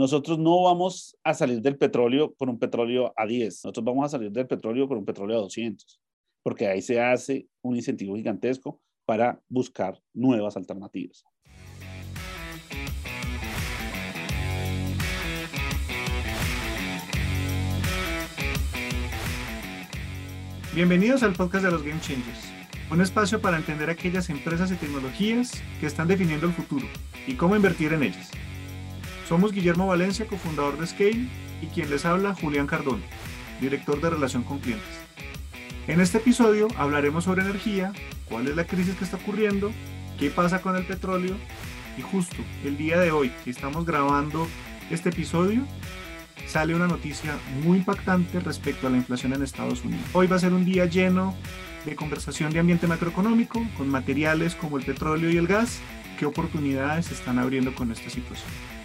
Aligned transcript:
Nosotros 0.00 0.38
no 0.38 0.62
vamos 0.62 1.14
a 1.22 1.34
salir 1.34 1.60
del 1.60 1.76
petróleo 1.76 2.32
por 2.32 2.48
un 2.48 2.58
petróleo 2.58 3.12
a 3.18 3.26
10, 3.26 3.66
nosotros 3.66 3.84
vamos 3.84 4.06
a 4.06 4.08
salir 4.08 4.32
del 4.32 4.46
petróleo 4.46 4.88
por 4.88 4.96
un 4.96 5.04
petróleo 5.04 5.36
a 5.36 5.40
200, 5.42 6.00
porque 6.42 6.66
ahí 6.66 6.80
se 6.80 6.98
hace 7.02 7.48
un 7.60 7.76
incentivo 7.76 8.16
gigantesco 8.16 8.80
para 9.04 9.42
buscar 9.46 10.00
nuevas 10.14 10.56
alternativas. 10.56 11.22
Bienvenidos 20.74 21.22
al 21.22 21.34
podcast 21.34 21.66
de 21.66 21.72
los 21.72 21.82
Game 21.82 22.00
Changers, 22.00 22.50
un 22.90 23.02
espacio 23.02 23.42
para 23.42 23.58
entender 23.58 23.90
aquellas 23.90 24.30
empresas 24.30 24.72
y 24.72 24.76
tecnologías 24.76 25.62
que 25.78 25.84
están 25.84 26.08
definiendo 26.08 26.46
el 26.46 26.54
futuro 26.54 26.86
y 27.26 27.34
cómo 27.34 27.54
invertir 27.54 27.92
en 27.92 28.04
ellas. 28.04 28.30
Somos 29.30 29.52
Guillermo 29.52 29.86
Valencia, 29.86 30.26
cofundador 30.26 30.76
de 30.76 30.88
Scale, 30.88 31.28
y 31.62 31.66
quien 31.66 31.88
les 31.88 32.04
habla, 32.04 32.34
Julián 32.34 32.66
Cardón, 32.66 33.00
director 33.60 34.00
de 34.00 34.10
relación 34.10 34.42
con 34.42 34.58
clientes. 34.58 34.88
En 35.86 36.00
este 36.00 36.18
episodio 36.18 36.66
hablaremos 36.76 37.22
sobre 37.22 37.42
energía, 37.42 37.92
cuál 38.28 38.48
es 38.48 38.56
la 38.56 38.64
crisis 38.64 38.96
que 38.96 39.04
está 39.04 39.18
ocurriendo, 39.18 39.70
qué 40.18 40.30
pasa 40.30 40.60
con 40.60 40.74
el 40.74 40.84
petróleo 40.84 41.36
y 41.96 42.02
justo 42.02 42.38
el 42.64 42.76
día 42.76 42.98
de 42.98 43.12
hoy 43.12 43.30
que 43.44 43.50
estamos 43.50 43.86
grabando 43.86 44.48
este 44.90 45.10
episodio, 45.10 45.62
sale 46.48 46.74
una 46.74 46.88
noticia 46.88 47.38
muy 47.62 47.78
impactante 47.78 48.40
respecto 48.40 48.88
a 48.88 48.90
la 48.90 48.96
inflación 48.96 49.32
en 49.32 49.44
Estados 49.44 49.84
Unidos. 49.84 50.06
Hoy 50.12 50.26
va 50.26 50.34
a 50.34 50.40
ser 50.40 50.52
un 50.52 50.64
día 50.64 50.86
lleno 50.86 51.36
de 51.84 51.94
conversación 51.94 52.52
de 52.52 52.58
ambiente 52.58 52.88
macroeconómico, 52.88 53.64
con 53.76 53.90
materiales 53.90 54.56
como 54.56 54.76
el 54.76 54.84
petróleo 54.84 55.30
y 55.30 55.36
el 55.36 55.46
gas, 55.46 55.78
qué 56.18 56.26
oportunidades 56.26 57.06
se 57.06 57.14
están 57.14 57.38
abriendo 57.38 57.76
con 57.76 57.92
esta 57.92 58.10
situación. 58.10 58.79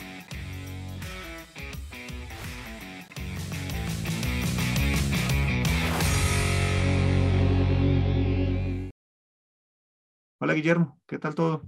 Hola 10.45 10.53
Guillermo, 10.53 11.01
¿qué 11.07 11.17
tal 11.17 11.33
todo? 11.33 11.63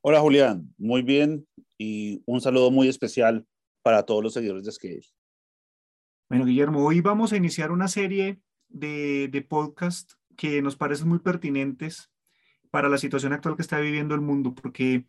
Hola 0.00 0.20
Julián, 0.20 0.74
muy 0.78 1.02
bien 1.02 1.46
y 1.76 2.22
un 2.24 2.40
saludo 2.40 2.70
muy 2.70 2.88
especial 2.88 3.46
para 3.82 4.04
todos 4.04 4.22
los 4.22 4.32
seguidores 4.32 4.64
de 4.64 4.72
Scale. 4.72 5.02
Bueno, 6.30 6.46
Guillermo, 6.46 6.82
hoy 6.82 7.02
vamos 7.02 7.30
a 7.30 7.36
iniciar 7.36 7.70
una 7.70 7.88
serie 7.88 8.40
de, 8.68 9.28
de 9.28 9.42
podcast 9.42 10.12
que 10.34 10.62
nos 10.62 10.76
parecen 10.76 11.08
muy 11.10 11.18
pertinentes 11.18 12.10
para 12.70 12.88
la 12.88 12.96
situación 12.96 13.34
actual 13.34 13.56
que 13.56 13.60
está 13.60 13.78
viviendo 13.80 14.14
el 14.14 14.22
mundo, 14.22 14.54
porque 14.54 15.04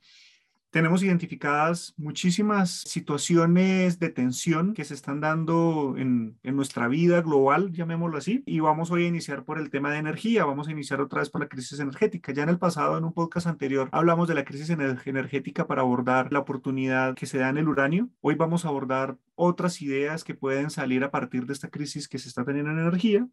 tenemos 0.73 1.03
identificadas 1.03 1.93
muchísimas 1.97 2.81
situaciones 2.87 3.99
de 3.99 4.09
tensión 4.09 4.73
que 4.73 4.83
se 4.83 4.95
están 4.95 5.21
dando 5.21 5.93
en, 5.99 6.39
en, 6.41 6.55
nuestra 6.55 6.87
vida 6.87 7.21
global, 7.21 7.71
llamémoslo 7.71 8.17
así, 8.17 8.41
y 8.47 8.59
vamos 8.59 8.89
hoy 8.89 9.05
a 9.05 9.07
iniciar 9.07 9.45
por 9.45 9.59
el 9.59 9.69
tema 9.69 9.91
de 9.91 9.99
energía, 9.99 10.45
vamos 10.45 10.67
a 10.67 10.71
iniciar 10.71 10.99
otra 10.99 11.19
vez 11.19 11.29
por 11.29 11.41
la 11.41 11.47
crisis 11.47 11.79
energética. 11.79 12.33
Ya 12.33 12.41
en 12.41 12.49
el 12.49 12.57
pasado, 12.57 12.97
en 12.97 13.03
un 13.03 13.13
podcast 13.13 13.45
anterior, 13.45 13.87
hablamos 13.91 14.27
de 14.27 14.33
la 14.33 14.45
crisis 14.45 14.71
energética 14.71 15.67
para 15.67 15.81
abordar 15.81 16.33
la 16.33 16.39
oportunidad 16.39 17.13
que 17.13 17.27
se 17.27 17.37
da 17.37 17.49
en 17.49 17.57
el 17.57 17.67
uranio. 17.67 18.09
Hoy 18.21 18.33
vamos 18.33 18.65
a 18.65 18.69
abordar 18.69 19.19
otras 19.35 19.79
ideas 19.79 20.23
que 20.23 20.33
pueden 20.33 20.71
salir 20.71 21.03
a 21.03 21.11
partir 21.11 21.45
de 21.45 21.53
esta 21.53 21.69
crisis 21.69 22.07
que 22.07 22.17
se 22.17 22.29
está 22.29 22.45
teniendo 22.45 22.71
en 22.71 22.79
energía. 22.79 23.27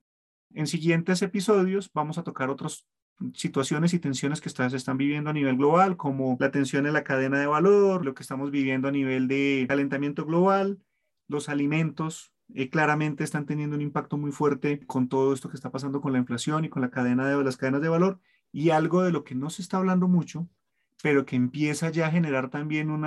En 0.53 0.67
siguientes 0.67 1.23
episodios 1.23 1.91
vamos 1.95 2.19
a 2.19 2.23
tocar 2.23 2.51
otros 2.51 2.87
situaciones 3.35 3.95
y 3.95 3.99
tensiones 3.99 4.41
que 4.41 4.51
se 4.51 4.77
están 4.77 4.97
viviendo 4.97 5.31
a 5.31 5.33
nivel 5.33 5.57
global, 5.57 5.97
como 5.97 6.37
la 6.41 6.51
tensión 6.51 6.87
en 6.87 6.93
la 6.93 7.05
cadena 7.05 7.39
de 7.39 7.47
valor, 7.47 8.05
lo 8.05 8.15
que 8.15 8.23
estamos 8.23 8.51
viviendo 8.51 8.89
a 8.89 8.93
nivel 8.93 9.29
de 9.29 9.67
calentamiento 9.69 10.25
global, 10.25 10.81
los 11.29 11.49
alimentos. 11.49 12.33
Eh, 12.55 12.69
claramente 12.69 13.23
están 13.23 13.47
teniendo 13.47 13.77
un 13.77 13.83
impacto 13.83 14.17
muy 14.17 14.33
fuerte 14.33 14.81
con 14.87 15.09
todo 15.09 15.33
esto 15.33 15.49
que 15.49 15.57
está 15.57 15.71
pasando 15.71 16.01
con 16.01 16.13
la 16.13 16.19
inflación 16.19 16.65
y 16.65 16.69
con 16.69 16.83
la 16.83 16.91
cadena 16.91 17.29
de 17.29 17.45
las 17.45 17.57
cadenas 17.57 17.81
de 17.81 17.89
valor 17.89 18.21
y 18.51 18.71
algo 18.71 19.03
de 19.03 19.13
lo 19.13 19.23
que 19.23 19.37
no 19.37 19.51
se 19.51 19.63
está 19.63 19.77
hablando 19.77 20.09
mucho, 20.09 20.49
pero 21.03 21.25
que 21.25 21.37
empieza 21.37 21.91
ya 21.91 22.09
a 22.09 22.11
generar 22.11 22.51
también 22.51 22.91
un 22.91 23.07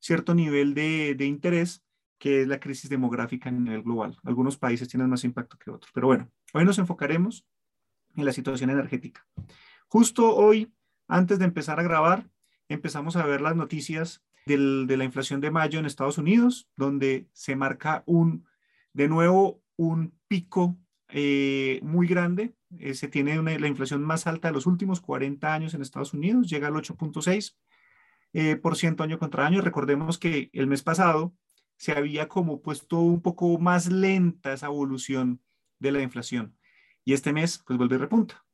cierto 0.00 0.34
nivel 0.34 0.74
de, 0.74 1.14
de 1.14 1.24
interés, 1.24 1.82
que 2.18 2.42
es 2.42 2.48
la 2.48 2.60
crisis 2.60 2.90
demográfica 2.90 3.48
a 3.48 3.52
nivel 3.52 3.82
global. 3.82 4.18
Algunos 4.24 4.58
países 4.58 4.88
tienen 4.88 5.08
más 5.08 5.24
impacto 5.24 5.56
que 5.58 5.70
otros, 5.70 5.90
pero 5.94 6.08
bueno, 6.08 6.28
hoy 6.52 6.64
nos 6.64 6.78
enfocaremos 6.78 7.46
en 8.16 8.24
la 8.24 8.32
situación 8.32 8.70
energética. 8.70 9.26
Justo 9.88 10.34
hoy, 10.34 10.72
antes 11.08 11.38
de 11.38 11.44
empezar 11.44 11.78
a 11.78 11.82
grabar, 11.82 12.28
empezamos 12.68 13.16
a 13.16 13.26
ver 13.26 13.40
las 13.40 13.56
noticias 13.56 14.22
del, 14.46 14.86
de 14.86 14.96
la 14.96 15.04
inflación 15.04 15.40
de 15.40 15.50
mayo 15.50 15.78
en 15.78 15.86
Estados 15.86 16.18
Unidos, 16.18 16.68
donde 16.76 17.28
se 17.32 17.56
marca 17.56 18.02
un, 18.06 18.46
de 18.92 19.08
nuevo, 19.08 19.62
un 19.76 20.14
pico 20.28 20.76
eh, 21.08 21.80
muy 21.82 22.06
grande. 22.06 22.54
Eh, 22.78 22.94
se 22.94 23.08
tiene 23.08 23.36
la 23.58 23.68
inflación 23.68 24.02
más 24.02 24.26
alta 24.26 24.48
de 24.48 24.54
los 24.54 24.66
últimos 24.66 25.00
40 25.00 25.52
años 25.52 25.74
en 25.74 25.82
Estados 25.82 26.14
Unidos, 26.14 26.48
llega 26.48 26.68
al 26.68 26.74
8.6 26.74 27.54
eh, 28.32 28.56
por 28.56 28.76
ciento 28.76 29.02
año 29.02 29.18
contra 29.18 29.46
año. 29.46 29.60
Recordemos 29.60 30.18
que 30.18 30.48
el 30.54 30.66
mes 30.66 30.82
pasado 30.82 31.34
se 31.76 31.92
había 31.92 32.28
como 32.28 32.62
puesto 32.62 33.00
un 33.00 33.20
poco 33.20 33.58
más 33.58 33.90
lenta 33.90 34.54
esa 34.54 34.66
evolución 34.66 35.42
de 35.78 35.92
la 35.92 36.02
inflación. 36.02 36.56
Y 37.04 37.14
este 37.14 37.32
mes, 37.32 37.62
pues 37.66 37.76
vuelve 37.76 37.96
y 37.96 37.98
repunta. 37.98 38.44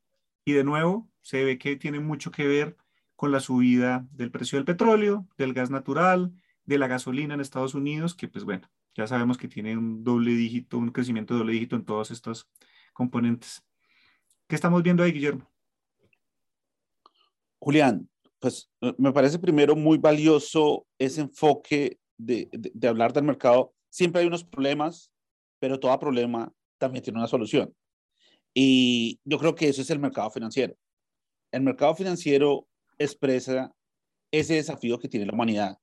Y 0.44 0.52
de 0.52 0.64
nuevo, 0.64 1.10
se 1.20 1.44
ve 1.44 1.58
que 1.58 1.76
tiene 1.76 2.00
mucho 2.00 2.30
que 2.30 2.46
ver 2.46 2.76
con 3.16 3.32
la 3.32 3.40
subida 3.40 4.06
del 4.12 4.30
precio 4.30 4.56
del 4.58 4.64
petróleo, 4.64 5.26
del 5.36 5.52
gas 5.52 5.70
natural, 5.70 6.32
de 6.64 6.78
la 6.78 6.86
gasolina 6.86 7.34
en 7.34 7.40
Estados 7.40 7.74
Unidos, 7.74 8.14
que 8.14 8.28
pues 8.28 8.44
bueno, 8.44 8.70
ya 8.94 9.06
sabemos 9.06 9.36
que 9.36 9.48
tiene 9.48 9.76
un 9.76 10.04
doble 10.04 10.30
dígito, 10.32 10.78
un 10.78 10.90
crecimiento 10.90 11.34
de 11.34 11.40
doble 11.40 11.52
dígito 11.52 11.76
en 11.76 11.84
todos 11.84 12.10
estos 12.10 12.48
componentes. 12.92 13.62
¿Qué 14.46 14.54
estamos 14.54 14.82
viendo 14.82 15.02
ahí, 15.02 15.12
Guillermo? 15.12 15.50
Julián, 17.58 18.08
pues 18.38 18.70
me 18.96 19.12
parece 19.12 19.38
primero 19.38 19.74
muy 19.74 19.98
valioso 19.98 20.86
ese 20.98 21.22
enfoque 21.22 21.98
de 22.16 22.48
hablar 22.88 23.12
del 23.12 23.24
mercado. 23.24 23.74
Siempre 23.90 24.22
hay 24.22 24.28
unos 24.28 24.44
problemas, 24.44 25.12
pero 25.58 25.78
todo 25.78 25.98
problema 25.98 26.52
también 26.78 27.02
tiene 27.02 27.18
una 27.18 27.28
solución. 27.28 27.74
Y 28.54 29.20
yo 29.24 29.38
creo 29.38 29.54
que 29.54 29.68
eso 29.68 29.82
es 29.82 29.90
el 29.90 29.98
mercado 29.98 30.30
financiero. 30.30 30.74
El 31.52 31.62
mercado 31.62 31.94
financiero 31.94 32.66
expresa 32.98 33.72
ese 34.30 34.54
desafío 34.54 34.98
que 34.98 35.08
tiene 35.08 35.26
la 35.26 35.32
humanidad, 35.32 35.78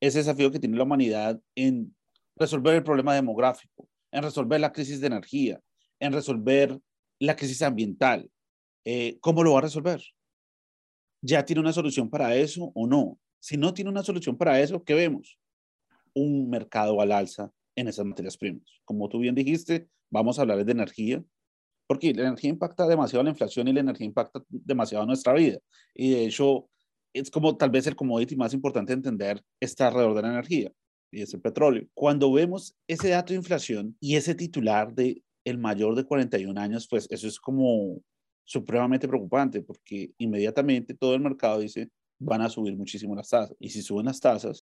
ese 0.00 0.18
desafío 0.18 0.50
que 0.50 0.58
tiene 0.58 0.76
la 0.76 0.84
humanidad 0.84 1.40
en 1.54 1.94
resolver 2.36 2.74
el 2.74 2.84
problema 2.84 3.14
demográfico, 3.14 3.88
en 4.12 4.22
resolver 4.22 4.60
la 4.60 4.72
crisis 4.72 5.00
de 5.00 5.06
energía, 5.06 5.60
en 6.00 6.12
resolver 6.12 6.78
la 7.18 7.36
crisis 7.36 7.62
ambiental. 7.62 8.30
Eh, 8.84 9.18
¿Cómo 9.20 9.42
lo 9.42 9.52
va 9.52 9.58
a 9.58 9.62
resolver? 9.62 10.02
¿Ya 11.20 11.44
tiene 11.44 11.60
una 11.60 11.72
solución 11.72 12.08
para 12.08 12.34
eso 12.36 12.70
o 12.74 12.86
no? 12.86 13.18
Si 13.40 13.56
no 13.56 13.74
tiene 13.74 13.90
una 13.90 14.02
solución 14.02 14.36
para 14.36 14.60
eso, 14.60 14.82
¿qué 14.84 14.94
vemos? 14.94 15.38
Un 16.14 16.48
mercado 16.48 17.00
al 17.00 17.12
alza 17.12 17.52
en 17.74 17.88
esas 17.88 18.04
materias 18.04 18.36
primas. 18.36 18.80
Como 18.84 19.08
tú 19.08 19.18
bien 19.18 19.34
dijiste, 19.34 19.88
vamos 20.10 20.38
a 20.38 20.42
hablar 20.42 20.64
de 20.64 20.72
energía, 20.72 21.22
porque 21.88 22.12
la 22.12 22.22
energía 22.22 22.50
impacta 22.50 22.86
demasiado 22.86 23.24
la 23.24 23.30
inflación 23.30 23.66
y 23.66 23.72
la 23.72 23.80
energía 23.80 24.06
impacta 24.06 24.44
demasiado 24.50 25.06
nuestra 25.06 25.32
vida. 25.32 25.58
Y 25.94 26.10
de 26.10 26.26
hecho, 26.26 26.68
es 27.14 27.30
como 27.30 27.56
tal 27.56 27.70
vez 27.70 27.86
el 27.86 27.96
commodity 27.96 28.36
más 28.36 28.52
importante 28.52 28.92
de 28.92 28.98
entender 28.98 29.42
está 29.58 29.88
alrededor 29.88 30.14
de 30.14 30.22
la 30.22 30.28
energía 30.28 30.70
y 31.10 31.22
es 31.22 31.32
el 31.32 31.40
petróleo. 31.40 31.88
Cuando 31.94 32.30
vemos 32.30 32.76
ese 32.86 33.08
dato 33.08 33.32
de 33.32 33.38
inflación 33.38 33.96
y 34.00 34.16
ese 34.16 34.34
titular 34.34 34.94
de 34.94 35.22
el 35.44 35.56
mayor 35.56 35.94
de 35.94 36.04
41 36.04 36.60
años, 36.60 36.86
pues 36.86 37.06
eso 37.10 37.26
es 37.26 37.40
como 37.40 38.02
supremamente 38.44 39.08
preocupante 39.08 39.62
porque 39.62 40.12
inmediatamente 40.18 40.94
todo 40.94 41.14
el 41.14 41.22
mercado 41.22 41.60
dice 41.60 41.90
van 42.18 42.42
a 42.42 42.50
subir 42.50 42.76
muchísimo 42.76 43.14
las 43.16 43.30
tasas. 43.30 43.56
Y 43.58 43.70
si 43.70 43.80
suben 43.80 44.06
las 44.06 44.20
tasas, 44.20 44.62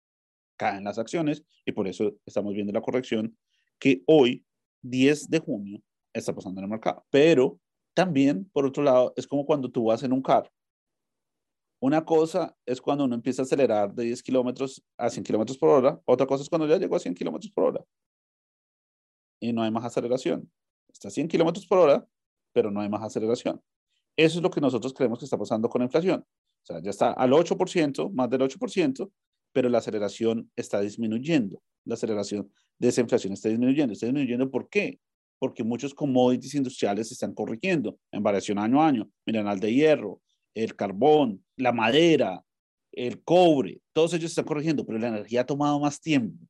caen 0.58 0.84
las 0.84 0.98
acciones 0.98 1.44
y 1.66 1.72
por 1.72 1.88
eso 1.88 2.16
estamos 2.26 2.56
viendo 2.56 2.74
la 2.74 2.82
corrección 2.82 3.38
que 3.78 4.02
hoy, 4.08 4.44
10 4.82 5.30
de 5.30 5.40
junio, 5.40 5.84
está 6.14 6.34
pasando 6.34 6.60
en 6.60 6.66
el 6.66 6.70
mercado. 6.70 7.06
Pero 7.10 7.60
también, 7.94 8.50
por 8.52 8.66
otro 8.66 8.84
lado, 8.84 9.14
es 9.16 9.28
como 9.28 9.46
cuando 9.46 9.70
tú 9.70 9.86
vas 9.86 10.04
en 10.04 10.14
un 10.14 10.22
carro. 10.22 10.50
Una 11.80 12.06
cosa 12.06 12.56
es 12.66 12.80
cuando 12.80 13.06
uno 13.06 13.16
empieza 13.16 13.42
a 13.42 13.46
acelerar 13.46 13.94
de 13.94 14.04
10 14.04 14.22
kilómetros 14.22 14.84
a 14.98 15.10
100 15.10 15.24
kilómetros 15.24 15.58
por 15.58 15.70
hora. 15.70 16.00
Otra 16.06 16.28
cosa 16.28 16.44
es 16.44 16.50
cuando 16.50 16.68
ya 16.68 16.78
llegó 16.78 16.96
a 16.96 17.00
100 17.00 17.16
kilómetros 17.16 17.52
por 17.52 17.64
hora. 17.64 17.84
Y 19.40 19.52
no 19.52 19.64
hay 19.64 19.72
más 19.72 19.84
aceleración. 19.84 20.52
Está 20.88 21.08
a 21.08 21.12
100 21.12 21.28
kilómetros 21.28 21.66
por 21.66 21.80
hora, 21.80 22.08
pero 22.54 22.70
no 22.70 22.82
hay 22.82 22.90
más 22.90 23.02
aceleración. 23.02 23.60
Eso 24.16 24.38
es 24.38 24.44
lo 24.44 24.52
que 24.52 24.62
nosotros 24.62 24.94
creemos 24.94 25.18
que 25.18 25.26
está 25.26 25.38
pasando 25.38 25.70
con 25.70 25.80
la 25.80 25.86
inflación. 25.86 26.20
O 26.20 26.66
sea, 26.66 26.80
ya 26.82 26.92
está 26.92 27.14
al 27.14 27.32
8%, 27.32 28.12
más 28.14 28.30
del 28.30 28.42
8%, 28.42 29.12
pero 29.52 29.70
la 29.70 29.80
aceleración 29.80 30.52
está 30.56 30.82
disminuyendo. 30.82 31.64
La 31.86 31.96
aceleración 31.96 32.52
de 32.78 32.90
esa 32.90 33.02
inflación 33.02 33.34
está 33.34 33.50
disminuyendo. 33.50 33.94
¿Está 33.94 34.06
disminuyendo 34.06 34.52
por 34.52 34.70
qué? 34.70 35.00
Porque 35.42 35.64
muchos 35.64 35.96
commodities 35.96 36.54
industriales 36.54 37.08
se 37.08 37.16
están 37.16 37.34
corrigiendo 37.34 37.98
en 38.12 38.22
variación 38.22 38.60
año 38.60 38.80
a 38.80 38.88
año. 38.88 39.10
Mineral 39.26 39.60
de 39.60 39.74
hierro, 39.74 40.22
el 40.54 40.76
carbón, 40.76 41.44
la 41.58 41.72
madera, 41.72 42.46
el 42.92 43.24
cobre, 43.24 43.82
todos 43.92 44.14
ellos 44.14 44.30
están 44.30 44.46
corrigiendo, 44.46 44.86
pero 44.86 45.00
la 45.00 45.08
energía 45.08 45.42
ha 45.42 45.46
tomado 45.48 45.80
más 45.80 46.00
tiempo. 46.00 46.46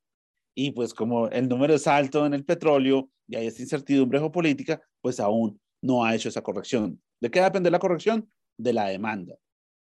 Y 0.54 0.72
pues 0.72 0.94
como 0.94 1.30
el 1.30 1.48
número 1.48 1.74
es 1.74 1.88
alto 1.88 2.26
en 2.26 2.34
el 2.34 2.44
petróleo 2.44 3.10
y 3.30 3.38
hay 3.38 3.48
esta 3.48 3.62
incertidumbre 3.62 4.20
geopolítica, 4.20 4.82
pues 5.00 5.22
aún 5.22 5.58
no 5.82 6.04
ha 6.04 6.14
hecho 6.14 6.28
esa 6.28 6.42
corrección. 6.42 7.02
¿De 7.22 7.32
qué 7.32 7.40
depende 7.40 7.72
la 7.72 7.80
corrección? 7.80 8.30
De 8.58 8.74
la 8.74 8.90
demanda. 8.90 9.36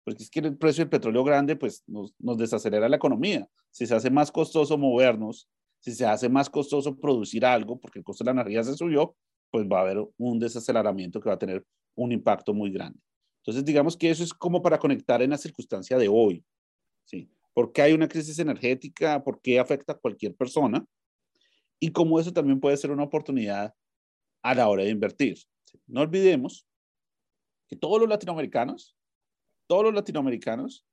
Porque 0.04 0.24
es 0.24 0.30
que 0.30 0.42
el 0.42 0.58
precio 0.58 0.84
del 0.84 0.90
petróleo 0.90 1.24
grande, 1.24 1.56
pues 1.56 1.82
nos, 1.88 2.14
nos 2.20 2.38
desacelera 2.38 2.90
la 2.90 2.98
economía. 2.98 3.48
Si 3.72 3.88
se 3.88 3.96
hace 3.96 4.10
más 4.10 4.34
costoso 4.34 4.78
movernos, 4.78 5.48
si 5.88 5.96
se 5.96 6.06
hace 6.06 6.28
más 6.28 6.50
costoso 6.50 6.98
producir 6.98 7.46
algo, 7.46 7.80
porque 7.80 8.00
el 8.00 8.04
costo 8.04 8.22
de 8.22 8.34
la 8.34 8.42
energía 8.42 8.62
se 8.62 8.76
subió, 8.76 9.16
pues 9.50 9.66
va 9.72 9.80
a 9.80 9.82
haber 9.84 10.06
un 10.18 10.38
desaceleramiento 10.38 11.22
que 11.22 11.30
va 11.30 11.36
a 11.36 11.40
tener 11.40 11.66
un 11.96 12.12
impacto 12.12 12.54
muy 12.54 12.72
grande. 12.72 13.00
Entonces, 13.38 13.64
digamos 13.64 13.96
que 13.96 14.10
eso 14.10 14.22
es 14.22 14.34
como 14.34 14.62
para 14.62 14.80
conectar 14.80 15.22
en 15.22 15.30
la 15.30 15.38
circunstancia 15.38 15.98
de 15.98 16.10
hoy. 16.10 16.44
¿sí? 17.06 17.32
¿Por 17.54 17.72
qué 17.72 17.84
hay 17.84 17.94
una 17.94 18.10
crisis 18.10 18.38
energética? 18.40 19.24
¿Por 19.24 19.40
qué 19.40 19.60
afecta 19.60 19.94
a 19.94 19.98
cualquier 19.98 20.36
persona? 20.36 20.86
Y 21.80 21.94
cómo 21.94 22.20
eso 22.20 22.34
también 22.34 22.60
puede 22.60 22.76
ser 22.76 22.92
una 22.92 23.04
oportunidad 23.04 23.74
a 24.44 24.56
la 24.56 24.68
hora 24.68 24.84
de 24.84 24.90
invertir. 24.90 25.38
No 25.86 26.02
olvidemos 26.02 26.68
que 27.70 27.78
todos 27.78 27.98
los 27.98 28.10
latinoamericanos, 28.10 28.98
todos 29.68 29.86
los 29.86 29.94
latinoamericanos, 29.94 30.86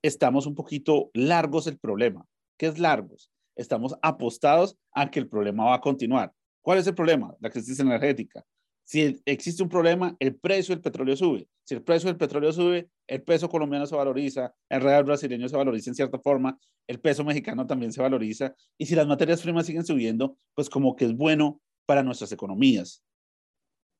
estamos 0.00 0.46
un 0.46 0.54
poquito 0.54 1.10
largos 1.12 1.66
el 1.66 1.76
problema. 1.76 2.24
¿Qué 2.56 2.66
es 2.66 2.78
largos? 2.78 3.31
Estamos 3.56 3.94
apostados 4.02 4.76
a 4.92 5.10
que 5.10 5.18
el 5.18 5.28
problema 5.28 5.64
va 5.64 5.74
a 5.74 5.80
continuar. 5.80 6.32
¿Cuál 6.62 6.78
es 6.78 6.86
el 6.86 6.94
problema? 6.94 7.34
La 7.40 7.50
crisis 7.50 7.78
energética. 7.80 8.44
Si 8.84 9.20
existe 9.24 9.62
un 9.62 9.68
problema, 9.68 10.16
el 10.18 10.36
precio 10.36 10.74
del 10.74 10.82
petróleo 10.82 11.16
sube. 11.16 11.48
Si 11.64 11.74
el 11.74 11.82
precio 11.82 12.08
del 12.08 12.16
petróleo 12.16 12.52
sube, 12.52 12.88
el 13.06 13.22
peso 13.22 13.48
colombiano 13.48 13.86
se 13.86 13.94
valoriza, 13.94 14.54
el 14.68 14.80
real 14.80 15.04
brasileño 15.04 15.48
se 15.48 15.56
valoriza 15.56 15.90
en 15.90 15.94
cierta 15.94 16.18
forma, 16.18 16.58
el 16.86 17.00
peso 17.00 17.24
mexicano 17.24 17.66
también 17.66 17.92
se 17.92 18.02
valoriza. 18.02 18.54
Y 18.76 18.86
si 18.86 18.94
las 18.94 19.06
materias 19.06 19.42
primas 19.42 19.66
siguen 19.66 19.84
subiendo, 19.84 20.36
pues 20.54 20.68
como 20.68 20.96
que 20.96 21.04
es 21.04 21.16
bueno 21.16 21.60
para 21.86 22.02
nuestras 22.02 22.32
economías 22.32 23.02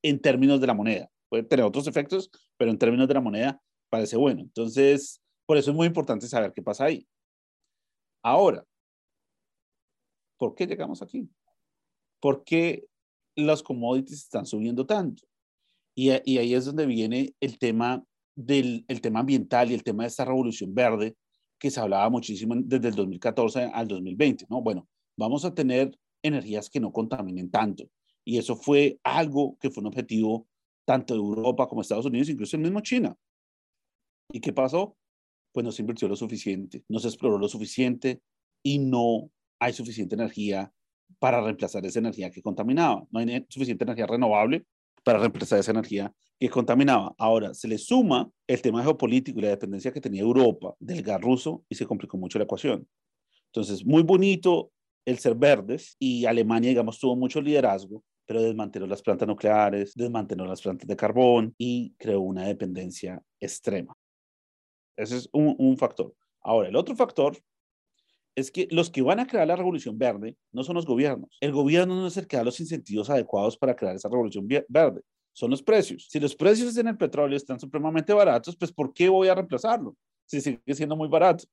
en 0.02 0.20
términos 0.20 0.60
de 0.60 0.66
la 0.66 0.74
moneda. 0.74 1.08
Puede 1.28 1.44
tener 1.44 1.64
otros 1.64 1.86
efectos, 1.86 2.30
pero 2.56 2.70
en 2.70 2.78
términos 2.78 3.08
de 3.08 3.14
la 3.14 3.20
moneda 3.20 3.62
parece 3.88 4.16
bueno. 4.16 4.40
Entonces, 4.40 5.22
por 5.46 5.56
eso 5.56 5.70
es 5.70 5.76
muy 5.76 5.86
importante 5.86 6.26
saber 6.26 6.52
qué 6.52 6.62
pasa 6.62 6.84
ahí. 6.84 7.06
Ahora, 8.22 8.64
¿por 10.42 10.56
qué 10.56 10.66
llegamos 10.66 11.02
aquí? 11.02 11.28
¿Por 12.20 12.42
qué 12.42 12.88
los 13.36 13.62
commodities 13.62 14.24
están 14.24 14.44
subiendo 14.44 14.84
tanto. 14.84 15.22
Y, 15.94 16.10
ahí 16.10 16.52
es 16.52 16.64
donde 16.64 16.84
viene 16.84 17.32
el 17.40 17.58
tema 17.58 18.04
del 18.34 18.84
el 18.88 19.00
tema 19.00 19.20
ambiental 19.20 19.70
y 19.70 19.74
el 19.74 19.84
tema 19.84 20.02
de 20.02 20.08
esta 20.08 20.24
revolución 20.24 20.74
verde 20.74 21.16
que 21.60 21.70
se 21.70 21.78
hablaba 21.78 22.10
muchísimo 22.10 22.56
desde 22.56 22.88
el 22.88 22.96
2014 22.96 23.70
al 23.72 23.86
2020, 23.86 24.46
¿no? 24.48 24.62
Bueno, 24.62 24.88
vamos 25.16 25.44
a 25.44 25.54
tener 25.54 25.96
energías 26.24 26.68
que 26.68 26.80
no 26.80 26.90
contaminen 26.90 27.48
tanto. 27.48 27.88
Y 28.24 28.38
eso 28.38 28.56
fue 28.56 28.98
algo 29.04 29.56
que 29.60 29.70
fue 29.70 29.82
un 29.82 29.88
objetivo 29.88 30.48
tanto 30.84 31.14
de 31.14 31.20
Europa 31.20 31.68
como 31.68 31.82
Estados 31.82 32.06
Unidos, 32.06 32.30
incluso 32.30 32.56
el 32.56 32.62
mismo 32.62 32.80
China. 32.80 33.16
¿Y 34.32 34.40
qué 34.40 34.52
pasó? 34.52 34.96
Pues 35.52 35.62
no 35.62 35.70
se 35.70 35.82
invirtió 35.82 36.08
lo 36.08 36.16
suficiente, 36.16 36.82
no 36.88 36.98
se 36.98 37.06
exploró 37.06 37.38
lo 37.38 37.48
suficiente 37.48 38.22
y 38.64 38.80
no 38.80 39.30
hay 39.62 39.72
suficiente 39.72 40.16
energía 40.16 40.72
para 41.20 41.40
reemplazar 41.40 41.86
esa 41.86 42.00
energía 42.00 42.30
que 42.30 42.42
contaminaba. 42.42 43.06
No 43.12 43.20
hay 43.20 43.46
suficiente 43.48 43.84
energía 43.84 44.08
renovable 44.08 44.64
para 45.04 45.20
reemplazar 45.20 45.60
esa 45.60 45.70
energía 45.70 46.12
que 46.36 46.48
contaminaba. 46.48 47.14
Ahora, 47.16 47.54
se 47.54 47.68
le 47.68 47.78
suma 47.78 48.28
el 48.48 48.60
tema 48.60 48.82
geopolítico 48.82 49.38
y 49.38 49.42
la 49.42 49.50
dependencia 49.50 49.92
que 49.92 50.00
tenía 50.00 50.22
Europa 50.22 50.74
del 50.80 51.02
gas 51.02 51.20
ruso 51.20 51.64
y 51.68 51.76
se 51.76 51.86
complicó 51.86 52.16
mucho 52.16 52.38
la 52.38 52.44
ecuación. 52.44 52.88
Entonces, 53.46 53.86
muy 53.86 54.02
bonito 54.02 54.72
el 55.04 55.18
ser 55.18 55.36
verdes 55.36 55.94
y 56.00 56.24
Alemania, 56.24 56.70
digamos, 56.70 56.98
tuvo 56.98 57.14
mucho 57.14 57.40
liderazgo, 57.40 58.02
pero 58.26 58.42
desmanteló 58.42 58.88
las 58.88 59.00
plantas 59.00 59.28
nucleares, 59.28 59.94
desmanteló 59.94 60.44
las 60.44 60.60
plantas 60.60 60.88
de 60.88 60.96
carbón 60.96 61.54
y 61.56 61.94
creó 61.98 62.20
una 62.20 62.46
dependencia 62.48 63.22
extrema. 63.38 63.94
Ese 64.96 65.18
es 65.18 65.28
un, 65.32 65.54
un 65.56 65.76
factor. 65.76 66.12
Ahora, 66.40 66.68
el 66.68 66.74
otro 66.74 66.96
factor 66.96 67.36
es 68.34 68.50
que 68.50 68.68
los 68.70 68.90
que 68.90 69.02
van 69.02 69.20
a 69.20 69.26
crear 69.26 69.46
la 69.46 69.56
revolución 69.56 69.98
verde 69.98 70.36
no 70.52 70.64
son 70.64 70.76
los 70.76 70.86
gobiernos. 70.86 71.36
El 71.40 71.52
gobierno 71.52 71.94
no 71.94 72.06
es 72.06 72.16
el 72.16 72.26
que 72.26 72.36
da 72.36 72.44
los 72.44 72.60
incentivos 72.60 73.10
adecuados 73.10 73.56
para 73.56 73.76
crear 73.76 73.94
esa 73.94 74.08
revolución 74.08 74.46
verde, 74.68 75.02
son 75.32 75.50
los 75.50 75.62
precios. 75.62 76.06
Si 76.10 76.20
los 76.20 76.34
precios 76.34 76.76
en 76.76 76.88
el 76.88 76.96
petróleo 76.96 77.36
están 77.36 77.58
supremamente 77.58 78.12
baratos, 78.12 78.56
pues 78.56 78.72
¿por 78.72 78.92
qué 78.92 79.08
voy 79.08 79.28
a 79.28 79.34
reemplazarlo? 79.34 79.96
Si 80.26 80.40
sigue 80.40 80.60
siendo 80.74 80.96
muy 80.96 81.08
barato. 81.08 81.44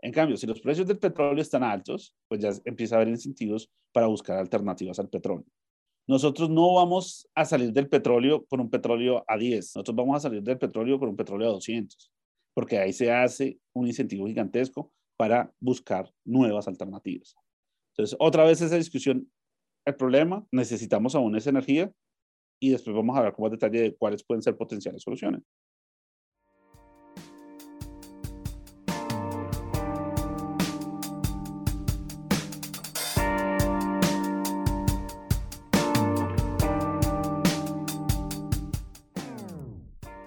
En 0.00 0.12
cambio, 0.12 0.36
si 0.36 0.46
los 0.46 0.60
precios 0.60 0.86
del 0.86 0.98
petróleo 0.98 1.40
están 1.40 1.62
altos, 1.62 2.14
pues 2.28 2.40
ya 2.40 2.50
empieza 2.64 2.94
a 2.94 2.98
haber 2.98 3.08
incentivos 3.08 3.70
para 3.92 4.06
buscar 4.06 4.38
alternativas 4.38 4.98
al 4.98 5.08
petróleo. 5.08 5.46
Nosotros 6.06 6.50
no 6.50 6.74
vamos 6.74 7.26
a 7.34 7.46
salir 7.46 7.72
del 7.72 7.88
petróleo 7.88 8.44
con 8.44 8.60
un 8.60 8.68
petróleo 8.68 9.24
a 9.26 9.38
10, 9.38 9.76
nosotros 9.76 9.96
vamos 9.96 10.16
a 10.16 10.20
salir 10.20 10.42
del 10.42 10.58
petróleo 10.58 10.98
con 10.98 11.08
un 11.08 11.16
petróleo 11.16 11.48
a 11.48 11.52
200, 11.52 12.12
porque 12.54 12.78
ahí 12.78 12.92
se 12.92 13.12
hace 13.12 13.58
un 13.74 13.86
incentivo 13.86 14.26
gigantesco 14.26 14.92
para 15.16 15.52
buscar 15.60 16.12
nuevas 16.24 16.68
alternativas. 16.68 17.34
Entonces, 17.92 18.16
otra 18.18 18.44
vez 18.44 18.60
esa 18.60 18.76
discusión, 18.76 19.30
el 19.86 19.96
problema, 19.96 20.46
necesitamos 20.50 21.14
aún 21.14 21.36
esa 21.36 21.50
energía 21.50 21.92
y 22.60 22.70
después 22.70 22.96
vamos 22.96 23.16
a 23.16 23.22
ver 23.22 23.32
con 23.32 23.44
más 23.44 23.52
detalle 23.52 23.80
de 23.80 23.96
cuáles 23.96 24.24
pueden 24.24 24.42
ser 24.42 24.56
potenciales 24.56 25.02
soluciones. 25.02 25.42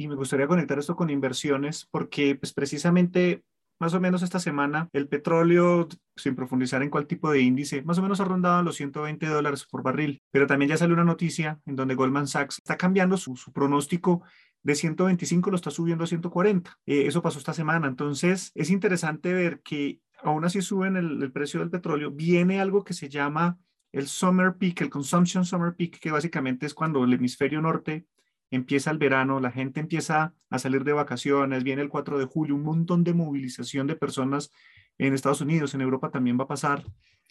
y 0.00 0.08
me 0.08 0.14
gustaría 0.14 0.46
conectar 0.46 0.78
esto 0.78 0.96
con 0.96 1.10
inversiones 1.10 1.86
porque 1.90 2.34
pues 2.34 2.54
precisamente 2.54 3.44
más 3.78 3.92
o 3.92 4.00
menos 4.00 4.22
esta 4.22 4.40
semana 4.40 4.88
el 4.94 5.08
petróleo, 5.08 5.88
sin 6.16 6.34
profundizar 6.34 6.82
en 6.82 6.88
cuál 6.88 7.06
tipo 7.06 7.30
de 7.30 7.40
índice, 7.40 7.82
más 7.82 7.98
o 7.98 8.02
menos 8.02 8.18
ha 8.18 8.24
rondado 8.24 8.62
los 8.62 8.76
120 8.76 9.26
dólares 9.26 9.66
por 9.70 9.82
barril, 9.82 10.22
pero 10.30 10.46
también 10.46 10.70
ya 10.70 10.78
salió 10.78 10.94
una 10.94 11.04
noticia 11.04 11.60
en 11.66 11.76
donde 11.76 11.96
Goldman 11.96 12.28
Sachs 12.28 12.58
está 12.58 12.78
cambiando 12.78 13.18
su, 13.18 13.34
pronóstico 13.52 14.22
de 14.62 14.74
125 14.74 15.50
lo 15.50 15.56
está 15.56 15.70
subiendo 15.70 16.04
a 16.04 16.06
140. 16.06 16.78
Eh, 16.86 17.06
eso 17.06 17.20
pasó 17.20 17.38
esta 17.38 17.52
semana. 17.52 17.86
Entonces, 17.86 18.52
es 18.54 18.70
interesante 18.70 19.34
ver 19.34 19.60
que 19.60 20.00
aún 20.22 20.46
así 20.46 20.62
suben 20.62 20.96
el, 20.96 21.22
el, 21.22 21.32
precio 21.32 21.60
del 21.60 21.70
petróleo. 21.70 22.10
Viene 22.10 22.60
algo 22.60 22.84
que 22.84 22.92
se 22.94 23.08
llama 23.10 23.58
el 23.92 24.06
Summer 24.06 24.54
Peak, 24.56 24.82
el 24.82 24.90
Consumption 24.90 25.46
Summer 25.46 25.74
Peak, 25.74 25.98
que 25.98 26.10
básicamente 26.10 26.66
es 26.66 26.74
cuando 26.74 27.04
el 27.04 27.12
hemisferio 27.14 27.62
norte 27.62 28.06
empieza 28.50 28.90
el 28.90 28.98
verano, 28.98 29.40
la 29.40 29.50
gente 29.50 29.80
empieza 29.80 30.34
a 30.50 30.58
salir 30.58 30.84
de 30.84 30.92
vacaciones, 30.92 31.64
viene 31.64 31.82
el 31.82 31.88
4 31.88 32.18
de 32.18 32.24
julio, 32.24 32.54
un 32.54 32.62
montón 32.62 33.04
de 33.04 33.14
movilización 33.14 33.86
de 33.86 33.96
personas 33.96 34.50
en 34.98 35.14
Estados 35.14 35.40
Unidos, 35.40 35.74
en 35.74 35.80
Europa 35.80 36.10
también 36.10 36.38
va 36.38 36.44
a 36.44 36.48
pasar, 36.48 36.84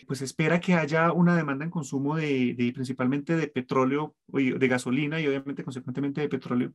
pues 0.08 0.22
espera 0.22 0.60
que 0.60 0.74
haya 0.76 1.12
una 1.12 1.36
demanda 1.36 1.66
en 1.66 1.72
consumo 1.72 2.16
de, 2.16 2.72
principalmente 2.74 3.36
de 3.36 3.48
petróleo, 3.48 4.16
de 4.28 4.68
gasolina 4.68 5.20
y 5.20 5.28
obviamente 5.28 5.64
consecuentemente 5.64 6.22
de 6.22 6.30
petróleo. 6.30 6.74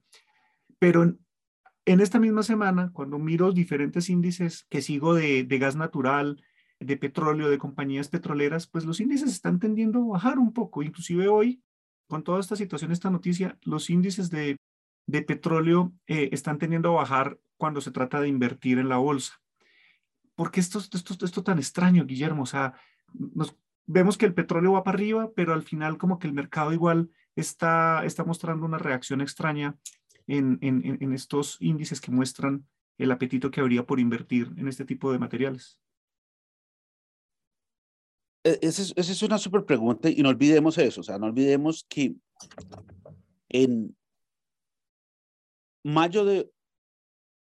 Pero 0.79 1.03
en, 1.87 2.01
esta 2.01 2.21
misma 2.21 2.43
semana, 2.43 2.91
cuando 2.93 3.19
miro 3.19 3.51
diferentes 3.51 4.11
índices 4.11 4.67
que 4.69 4.83
sigo 4.83 5.15
de, 5.15 5.45
de 5.45 5.59
gas 5.59 5.75
natural, 5.75 6.43
de 6.81 6.97
petróleo, 6.97 7.49
de 7.49 7.59
compañías 7.59 8.09
petroleras, 8.09 8.67
pues 8.67 8.85
los 8.85 9.01
índices 9.01 9.33
están 9.33 9.59
tendiendo 9.59 10.01
a 10.01 10.13
bajar 10.13 10.39
un 10.39 10.53
poco. 10.53 10.83
Inclusive 10.83 11.29
hoy 11.29 11.63
con 12.07 12.23
toda 12.23 12.41
esta 12.41 12.57
situación, 12.57 12.93
esta 12.93 13.11
noticia, 13.11 13.59
los 13.63 13.91
índices 13.91 14.31
de, 14.31 14.59
petróleo 15.07 15.93
eh, 16.07 16.31
están 16.33 16.59
teniendo 16.59 16.91
a 16.91 17.03
bajar 17.03 17.39
cuando 17.57 17.81
se 17.81 17.91
trata 17.91 18.21
de 18.21 18.29
invertir 18.29 18.79
en 18.79 18.89
la 18.89 18.97
bolsa. 18.97 19.41
¿Por 20.35 20.51
qué 20.51 20.61
esto, 20.61 20.79
esto, 20.79 21.25
esto 21.25 21.43
tan 21.43 21.59
extraño, 21.59 22.05
Guillermo? 22.05 22.43
O 22.43 22.47
sea, 22.47 22.75
nos, 23.13 23.57
vemos 23.87 24.19
que 24.19 24.27
el 24.27 24.35
petróleo 24.35 24.73
va 24.73 24.85
para 24.85 24.97
arriba, 24.97 25.31
pero 25.35 25.53
al 25.53 25.63
final 25.63 25.99
como 25.99 26.19
que 26.19 26.27
el 26.27 26.33
mercado 26.33 26.73
igual 26.73 27.11
está, 27.37 28.05
está 28.05 28.25
mostrando 28.25 28.67
una 28.67 28.79
reacción 28.79 29.21
extraña 29.21 29.77
en, 30.27 30.59
en 30.63 31.13
estos 31.13 31.59
índices 31.61 32.01
que 32.01 32.11
muestran 32.11 32.67
el 32.97 33.11
apetito 33.13 33.51
que 33.51 33.61
habría 33.61 33.87
por 33.87 34.01
invertir 34.01 34.53
en 34.57 34.69
este 34.69 34.85
tipo 34.85 35.13
de 35.13 35.19
materiales. 35.19 35.79
E, 38.45 38.59
esa 38.63 38.83
es, 38.83 38.93
es 38.97 39.23
una 39.23 39.39
súper 39.39 39.65
pregunta 39.65 40.09
y 40.09 40.23
no 40.23 40.29
olvidemos 40.29 40.79
eso, 40.79 41.01
o 41.01 41.05
sea, 41.05 41.19
no 41.19 41.27
olvidemos 41.27 41.85
que 41.89 42.15
en 43.49 43.97
mayo 45.83 46.25
de 46.25 46.51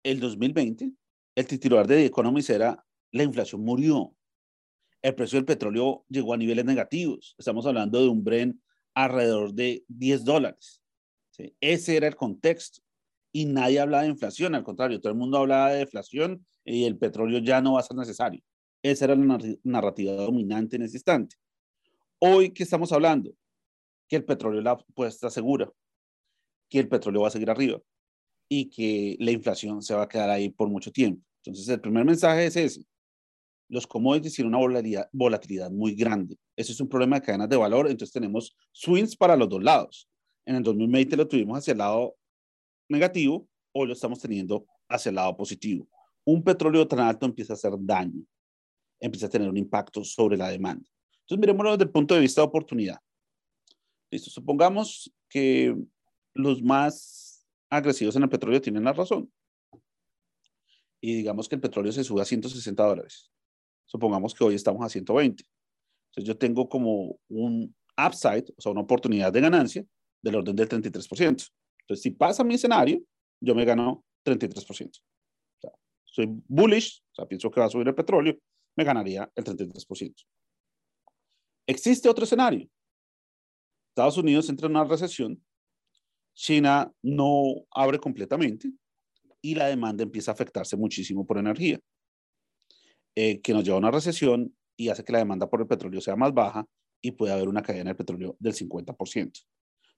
el 0.02 0.20
2020, 0.20 0.92
el 1.34 1.46
titular 1.46 1.86
de 1.86 1.96
The 1.96 2.06
Economist 2.06 2.50
era 2.50 2.84
la 3.12 3.22
inflación 3.22 3.62
murió. 3.62 4.14
El 5.02 5.14
precio 5.14 5.38
del 5.38 5.46
petróleo 5.46 6.04
llegó 6.08 6.34
a 6.34 6.36
niveles 6.36 6.64
negativos. 6.64 7.34
Estamos 7.38 7.66
hablando 7.66 8.00
de 8.00 8.08
un 8.08 8.22
Bren 8.22 8.62
alrededor 8.94 9.54
de 9.54 9.84
10 9.88 10.24
dólares. 10.24 10.82
Ese 11.60 11.96
era 11.96 12.06
el 12.06 12.16
contexto. 12.16 12.82
Y 13.32 13.46
nadie 13.46 13.80
hablaba 13.80 14.02
de 14.02 14.08
inflación, 14.08 14.54
al 14.54 14.64
contrario, 14.64 15.00
todo 15.00 15.12
el 15.12 15.18
mundo 15.18 15.38
hablaba 15.38 15.70
de 15.70 15.78
deflación 15.78 16.44
y 16.64 16.84
el 16.84 16.98
petróleo 16.98 17.38
ya 17.38 17.60
no 17.60 17.74
va 17.74 17.80
a 17.80 17.84
ser 17.84 17.96
necesario. 17.96 18.42
Esa 18.82 19.04
era 19.04 19.14
la 19.14 19.38
narrativa 19.62 20.12
dominante 20.12 20.76
en 20.76 20.82
ese 20.82 20.96
instante. 20.96 21.36
Hoy, 22.18 22.50
¿qué 22.50 22.62
estamos 22.62 22.92
hablando? 22.92 23.32
Que 24.08 24.16
el 24.16 24.24
petróleo 24.24 24.62
la 24.62 24.72
apuesta 24.72 25.28
segura, 25.30 25.70
que 26.68 26.78
el 26.78 26.88
petróleo 26.88 27.22
va 27.22 27.28
a 27.28 27.30
seguir 27.32 27.50
arriba 27.50 27.80
y 28.48 28.70
que 28.70 29.16
la 29.20 29.30
inflación 29.30 29.82
se 29.82 29.94
va 29.94 30.02
a 30.02 30.08
quedar 30.08 30.30
ahí 30.30 30.48
por 30.48 30.68
mucho 30.68 30.90
tiempo. 30.90 31.22
Entonces, 31.44 31.68
el 31.68 31.80
primer 31.80 32.04
mensaje 32.04 32.46
es 32.46 32.56
ese. 32.56 32.84
Los 33.68 33.86
commodities 33.86 34.34
tienen 34.34 34.54
una 34.54 35.08
volatilidad, 35.12 35.70
muy 35.70 35.94
grande. 35.94 36.36
Ese 36.56 36.72
es 36.72 36.80
un 36.80 36.88
problema 36.88 37.20
de 37.20 37.26
cadenas 37.26 37.48
de 37.48 37.56
valor. 37.56 37.86
Entonces, 37.86 38.12
tenemos 38.12 38.56
swings 38.72 39.16
para 39.16 39.36
los 39.36 39.48
dos 39.48 39.62
lados. 39.62 40.08
En 40.44 40.56
el 40.56 40.62
2020 40.62 41.16
lo 41.16 41.28
tuvimos 41.28 41.58
hacia 41.58 41.72
el 41.72 41.78
lado 41.78 42.16
negativo, 42.88 43.46
hoy 43.72 43.86
lo 43.86 43.92
estamos 43.92 44.18
teniendo 44.18 44.66
hacia 44.88 45.10
el 45.10 45.14
lado 45.14 45.36
positivo. 45.36 45.86
Un 46.24 46.42
petróleo 46.42 46.88
tan 46.88 47.00
alto 47.00 47.26
empieza 47.26 47.52
a 47.52 47.54
hacer 47.54 47.72
daño, 47.78 48.24
empieza 49.00 49.26
a 49.26 49.30
tener 49.30 49.48
un 49.48 49.56
impacto 49.56 50.04
sobre 50.04 50.36
la 50.36 50.48
demanda. 50.48 50.88
Entonces, 51.22 51.40
miremoslo 51.40 51.72
desde 51.72 51.84
el 51.84 51.90
punto 51.90 52.14
de 52.14 52.20
vista 52.20 52.40
de 52.40 52.46
oportunidad. 52.46 52.98
Listo, 54.10 54.30
supongamos 54.30 55.12
que 55.28 55.76
los 56.34 56.62
más 56.62 57.46
agresivos 57.70 58.16
en 58.16 58.24
el 58.24 58.28
petróleo 58.28 58.60
tienen 58.60 58.84
la 58.84 58.92
razón. 58.92 59.32
Y 61.00 61.14
digamos 61.14 61.48
que 61.48 61.54
el 61.54 61.60
petróleo 61.60 61.92
se 61.92 62.04
sube 62.04 62.20
a 62.20 62.24
160 62.24 62.84
dólares. 62.84 63.30
Supongamos 63.86 64.34
que 64.34 64.44
hoy 64.44 64.54
estamos 64.54 64.84
a 64.84 64.88
120. 64.88 65.44
Entonces 66.10 66.28
yo 66.28 66.36
tengo 66.36 66.68
como 66.68 67.18
un 67.28 67.74
upside, 67.96 68.44
o 68.56 68.60
sea, 68.60 68.72
una 68.72 68.82
oportunidad 68.82 69.32
de 69.32 69.40
ganancia 69.40 69.84
del 70.22 70.36
orden 70.36 70.56
del 70.56 70.68
33%. 70.68 71.50
Entonces, 71.80 72.02
si 72.02 72.10
pasa 72.10 72.44
mi 72.44 72.54
escenario, 72.54 73.00
yo 73.40 73.54
me 73.54 73.64
gano 73.64 74.04
33%. 74.24 74.98
O 74.98 75.00
sea, 75.60 75.70
soy 76.04 76.28
bullish, 76.46 77.02
o 77.12 77.14
sea, 77.14 77.26
pienso 77.26 77.50
que 77.50 77.60
va 77.60 77.66
a 77.66 77.70
subir 77.70 77.88
el 77.88 77.94
petróleo, 77.94 78.36
me 78.76 78.84
ganaría 78.84 79.30
el 79.34 79.44
33%. 79.44 80.14
Existe 81.66 82.08
otro 82.08 82.24
escenario. 82.24 82.68
Estados 83.90 84.16
Unidos 84.16 84.48
entra 84.48 84.66
en 84.66 84.76
una 84.76 84.84
recesión 84.84 85.42
China 86.34 86.90
no 87.02 87.66
abre 87.70 87.98
completamente 87.98 88.72
y 89.42 89.54
la 89.54 89.66
demanda 89.66 90.02
empieza 90.02 90.30
a 90.30 90.34
afectarse 90.34 90.76
muchísimo 90.76 91.26
por 91.26 91.38
energía, 91.38 91.78
eh, 93.14 93.40
que 93.40 93.52
nos 93.52 93.64
lleva 93.64 93.76
a 93.76 93.80
una 93.80 93.90
recesión 93.90 94.54
y 94.76 94.88
hace 94.88 95.04
que 95.04 95.12
la 95.12 95.18
demanda 95.18 95.48
por 95.48 95.60
el 95.60 95.66
petróleo 95.66 96.00
sea 96.00 96.16
más 96.16 96.32
baja 96.32 96.66
y 97.02 97.12
puede 97.12 97.32
haber 97.32 97.48
una 97.48 97.62
caída 97.62 97.82
en 97.82 97.88
el 97.88 97.96
petróleo 97.96 98.36
del 98.38 98.54
50%. 98.54 99.40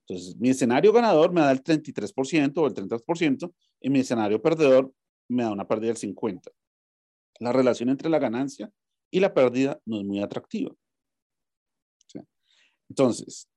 Entonces, 0.05 0.35
mi 0.37 0.49
escenario 0.49 0.91
ganador 0.91 1.31
me 1.31 1.39
da 1.39 1.51
el 1.51 1.63
33% 1.63 2.57
o 2.57 2.67
el 2.67 2.73
30% 2.73 3.53
y 3.79 3.89
mi 3.89 3.99
escenario 3.99 4.41
perdedor 4.41 4.93
me 5.29 5.43
da 5.43 5.51
una 5.51 5.65
pérdida 5.65 5.93
del 5.93 5.97
50%. 5.97 6.41
La 7.43 7.51
relación 7.51 7.89
entre 7.89 8.09
la 8.09 8.19
ganancia 8.19 8.71
y 9.11 9.19
la 9.19 9.33
pérdida 9.33 9.79
no 9.85 9.99
es 9.99 10.05
muy 10.05 10.21
atractiva. 10.21 10.73
Entonces, 12.89 13.49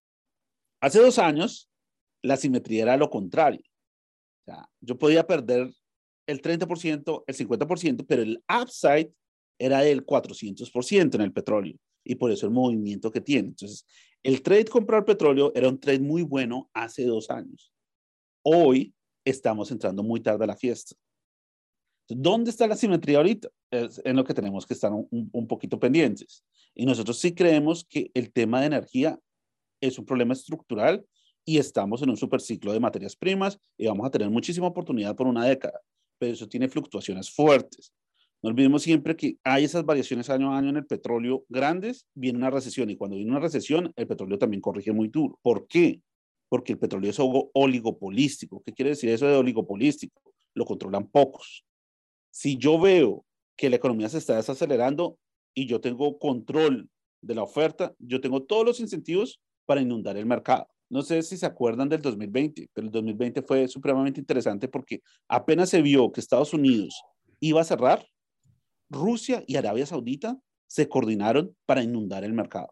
hace 0.80 0.98
dos 0.98 1.18
años 1.18 1.70
la 2.22 2.36
simetría 2.36 2.82
era 2.82 2.96
lo 2.96 3.10
contrario. 3.10 3.60
O 3.60 4.44
sea, 4.44 4.68
yo 4.80 4.98
podía 4.98 5.26
perder 5.26 5.72
el 6.26 6.42
30%, 6.42 7.24
el 7.26 7.36
50%, 7.36 8.04
pero 8.08 8.22
el 8.22 8.42
upside 8.62 9.12
era 9.58 9.80
del 9.80 10.04
400% 10.04 11.14
en 11.14 11.20
el 11.20 11.32
petróleo 11.32 11.76
y 12.04 12.16
por 12.16 12.30
eso 12.30 12.46
el 12.46 12.52
movimiento 12.52 13.12
que 13.12 13.20
tiene. 13.20 13.48
Entonces, 13.48 13.86
el 14.22 14.42
trade 14.42 14.64
comprar 14.64 15.04
petróleo 15.04 15.52
era 15.54 15.68
un 15.68 15.78
trade 15.78 16.00
muy 16.00 16.22
bueno 16.22 16.70
hace 16.72 17.04
dos 17.04 17.30
años. 17.30 17.72
Hoy 18.42 18.94
estamos 19.24 19.70
entrando 19.70 20.02
muy 20.02 20.20
tarde 20.20 20.44
a 20.44 20.48
la 20.48 20.56
fiesta. 20.56 20.96
¿Dónde 22.08 22.50
está 22.50 22.66
la 22.66 22.76
simetría 22.76 23.18
ahorita? 23.18 23.48
Es 23.70 24.00
en 24.04 24.16
lo 24.16 24.24
que 24.24 24.34
tenemos 24.34 24.66
que 24.66 24.74
estar 24.74 24.92
un, 24.92 25.08
un 25.10 25.46
poquito 25.46 25.78
pendientes. 25.78 26.44
Y 26.74 26.86
nosotros 26.86 27.18
sí 27.18 27.34
creemos 27.34 27.84
que 27.84 28.10
el 28.14 28.32
tema 28.32 28.60
de 28.60 28.66
energía 28.66 29.18
es 29.80 29.98
un 29.98 30.04
problema 30.04 30.32
estructural 30.32 31.04
y 31.44 31.58
estamos 31.58 32.02
en 32.02 32.10
un 32.10 32.16
superciclo 32.16 32.72
de 32.72 32.80
materias 32.80 33.16
primas 33.16 33.58
y 33.78 33.86
vamos 33.86 34.06
a 34.06 34.10
tener 34.10 34.30
muchísima 34.30 34.66
oportunidad 34.66 35.14
por 35.14 35.26
una 35.26 35.44
década, 35.44 35.80
pero 36.18 36.32
eso 36.32 36.48
tiene 36.48 36.68
fluctuaciones 36.68 37.30
fuertes. 37.30 37.92
No 38.42 38.50
olvidemos 38.50 38.82
siempre 38.82 39.16
que 39.16 39.38
hay 39.44 39.64
esas 39.64 39.84
variaciones 39.84 40.30
año 40.30 40.52
a 40.52 40.58
año 40.58 40.70
en 40.70 40.76
el 40.76 40.86
petróleo 40.86 41.44
grandes, 41.48 42.06
viene 42.14 42.38
una 42.38 42.50
recesión 42.50 42.90
y 42.90 42.96
cuando 42.96 43.16
viene 43.16 43.30
una 43.30 43.40
recesión, 43.40 43.92
el 43.96 44.06
petróleo 44.06 44.38
también 44.38 44.60
corrige 44.60 44.92
muy 44.92 45.08
duro. 45.08 45.38
¿Por 45.42 45.66
qué? 45.66 46.00
Porque 46.48 46.72
el 46.72 46.78
petróleo 46.78 47.10
es 47.10 47.18
oligopolístico. 47.18 48.62
¿Qué 48.64 48.72
quiere 48.72 48.90
decir 48.90 49.10
eso 49.10 49.26
de 49.26 49.36
oligopolístico? 49.36 50.20
Lo 50.54 50.64
controlan 50.64 51.08
pocos. 51.08 51.65
Si 52.36 52.58
yo 52.58 52.78
veo 52.78 53.24
que 53.56 53.70
la 53.70 53.76
economía 53.76 54.10
se 54.10 54.18
está 54.18 54.36
desacelerando 54.36 55.18
y 55.54 55.64
yo 55.64 55.80
tengo 55.80 56.18
control 56.18 56.90
de 57.22 57.34
la 57.34 57.42
oferta, 57.42 57.94
yo 57.98 58.20
tengo 58.20 58.42
todos 58.42 58.62
los 58.62 58.78
incentivos 58.78 59.40
para 59.64 59.80
inundar 59.80 60.18
el 60.18 60.26
mercado. 60.26 60.68
No 60.90 61.00
sé 61.00 61.22
si 61.22 61.38
se 61.38 61.46
acuerdan 61.46 61.88
del 61.88 62.02
2020, 62.02 62.68
pero 62.74 62.88
el 62.88 62.92
2020 62.92 63.40
fue 63.40 63.66
supremamente 63.68 64.20
interesante 64.20 64.68
porque 64.68 65.00
apenas 65.26 65.70
se 65.70 65.80
vio 65.80 66.12
que 66.12 66.20
Estados 66.20 66.52
Unidos 66.52 67.02
iba 67.40 67.62
a 67.62 67.64
cerrar, 67.64 68.06
Rusia 68.90 69.42
y 69.46 69.56
Arabia 69.56 69.86
Saudita 69.86 70.38
se 70.66 70.90
coordinaron 70.90 71.56
para 71.64 71.82
inundar 71.82 72.22
el 72.22 72.34
mercado, 72.34 72.68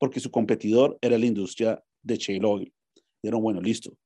porque 0.00 0.18
su 0.18 0.32
competidor 0.32 0.98
era 1.00 1.16
la 1.16 1.26
industria 1.26 1.80
de 2.02 2.16
shale 2.16 2.44
oil. 2.44 2.74
Dijeron, 3.22 3.40
bueno, 3.40 3.60
listo, 3.60 3.96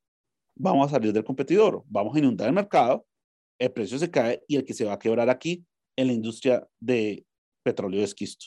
vamos 0.55 0.89
a 0.89 0.91
salir 0.91 1.15
del 1.15 1.25
competidor, 1.25 1.85
vamos 1.87 2.15
a 2.15 2.19
inundar 2.19 2.49
el 2.49 2.55
mercado, 2.55 3.07
el 3.61 3.73
precio 3.73 3.99
se 3.99 4.11
cae 4.11 4.43
y 4.49 4.57
el 4.57 4.65
que 4.65 4.75
se 4.75 4.85
va 4.85 4.95
a 4.95 4.99
quebrar 4.99 5.29
aquí 5.29 5.65
en 5.97 6.07
la 6.07 6.13
industria 6.13 6.67
de 6.81 7.27
petróleo 7.63 8.01
de 8.01 8.07
esquisto, 8.07 8.47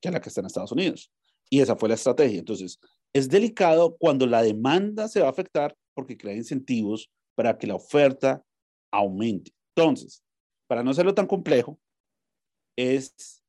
que 0.00 0.08
es 0.08 0.12
la 0.12 0.20
que 0.20 0.30
está 0.30 0.40
en 0.40 0.46
Estados 0.46 0.72
Unidos. 0.72 1.12
Y 1.50 1.60
esa 1.60 1.76
fue 1.76 1.88
la 1.88 1.94
estrategia. 1.94 2.38
Entonces, 2.38 2.80
es 3.12 3.28
delicado 3.28 3.96
cuando 3.98 4.26
la 4.26 4.42
demanda 4.42 5.06
se 5.08 5.20
va 5.20 5.26
a 5.26 5.30
afectar 5.30 5.76
porque 5.94 6.16
crea 6.16 6.34
incentivos 6.34 7.10
para 7.34 7.56
que 7.58 7.66
la 7.66 7.74
oferta 7.74 8.42
aumente. 8.90 9.52
Entonces, 9.76 10.22
para 10.66 10.82
no 10.82 10.90
hacerlo 10.90 11.14
tan 11.14 11.26
complejo, 11.26 11.78
es, 12.76 13.42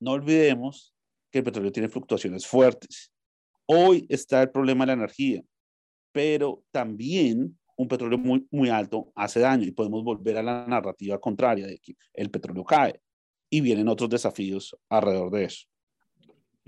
no 0.00 0.12
olvidemos 0.12 0.94
que 1.30 1.38
el 1.38 1.44
petróleo 1.44 1.72
tiene 1.72 1.88
fluctuaciones 1.88 2.46
fuertes. 2.46 3.12
Hoy 3.66 4.06
está 4.08 4.42
el 4.42 4.50
problema 4.50 4.84
de 4.84 4.88
la 4.88 4.92
energía, 4.94 5.42
pero 6.12 6.64
también 6.72 7.57
un 7.78 7.88
petróleo 7.88 8.18
muy, 8.18 8.46
muy 8.50 8.68
alto 8.68 9.12
hace 9.14 9.40
daño 9.40 9.64
y 9.64 9.70
podemos 9.70 10.02
volver 10.04 10.36
a 10.36 10.42
la 10.42 10.66
narrativa 10.66 11.18
contraria 11.20 11.66
de 11.66 11.78
que 11.78 11.94
el 12.12 12.30
petróleo 12.30 12.64
cae 12.64 13.00
y 13.50 13.60
vienen 13.60 13.88
otros 13.88 14.10
desafíos 14.10 14.76
alrededor 14.88 15.30
de 15.30 15.44
eso. 15.44 15.66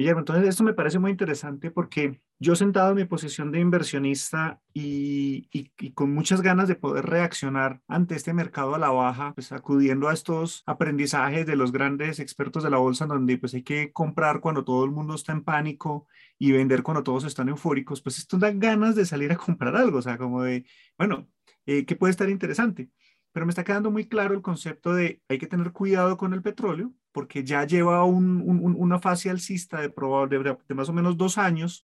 Guillermo, 0.00 0.20
entonces 0.20 0.48
esto 0.48 0.64
me 0.64 0.72
parece 0.72 0.98
muy 0.98 1.10
interesante 1.10 1.70
porque 1.70 2.22
yo 2.38 2.56
sentado 2.56 2.88
en 2.90 2.96
mi 2.96 3.04
posición 3.04 3.52
de 3.52 3.60
inversionista 3.60 4.58
y, 4.72 5.50
con 5.92 6.14
muchas 6.14 6.40
ganas 6.40 6.68
de 6.68 6.74
poder 6.74 7.04
reaccionar 7.04 7.82
ante 7.86 8.14
este 8.14 8.32
mercado 8.32 8.74
a 8.74 8.78
la 8.78 8.88
baja, 8.88 9.34
pues 9.34 9.52
acudiendo 9.52 10.08
a 10.08 10.14
estos 10.14 10.62
aprendizajes 10.64 11.46
de 11.46 11.54
los 11.54 11.70
grandes 11.70 12.18
expertos 12.18 12.64
de 12.64 12.70
la 12.70 12.78
bolsa, 12.78 13.04
donde 13.04 13.36
pues 13.36 13.52
hay 13.52 13.62
que 13.62 13.92
comprar 13.92 14.40
cuando 14.40 14.64
todo 14.64 14.86
el 14.86 14.90
mundo 14.90 15.14
está 15.14 15.32
en 15.32 15.44
pánico 15.44 16.06
y 16.38 16.52
vender 16.52 16.82
cuando 16.82 17.02
todos 17.02 17.24
están 17.24 17.50
eufóricos, 17.50 18.00
pues 18.00 18.16
esto 18.16 18.38
da 18.38 18.52
ganas 18.52 18.94
de 18.96 19.04
salir 19.04 19.30
a 19.32 19.36
comprar 19.36 19.76
algo, 19.76 19.98
o 19.98 20.02
sea, 20.02 20.16
como 20.16 20.42
de, 20.42 20.64
bueno, 20.96 21.28
eh, 21.66 21.84
¿qué 21.84 21.94
puede 21.94 22.12
estar 22.12 22.30
interesante? 22.30 22.88
Pero 23.32 23.44
me 23.44 23.50
está 23.50 23.64
quedando 23.64 23.90
muy 23.90 24.08
claro 24.08 24.34
el 24.34 24.40
concepto 24.40 24.94
de 24.94 25.20
hay 25.28 25.36
que 25.36 25.46
tener 25.46 25.72
cuidado 25.72 26.16
con 26.16 26.32
el 26.32 26.40
petróleo, 26.40 26.94
porque 27.12 27.44
ya 27.44 27.64
lleva 27.64 28.04
una 28.04 28.98
fase 28.98 29.30
alcista 29.30 29.80
de, 29.80 29.88
de, 29.88 30.56
de 30.68 30.74
más 30.74 30.88
o 30.88 30.92
menos 30.92 31.16
dos 31.16 31.38
años, 31.38 31.86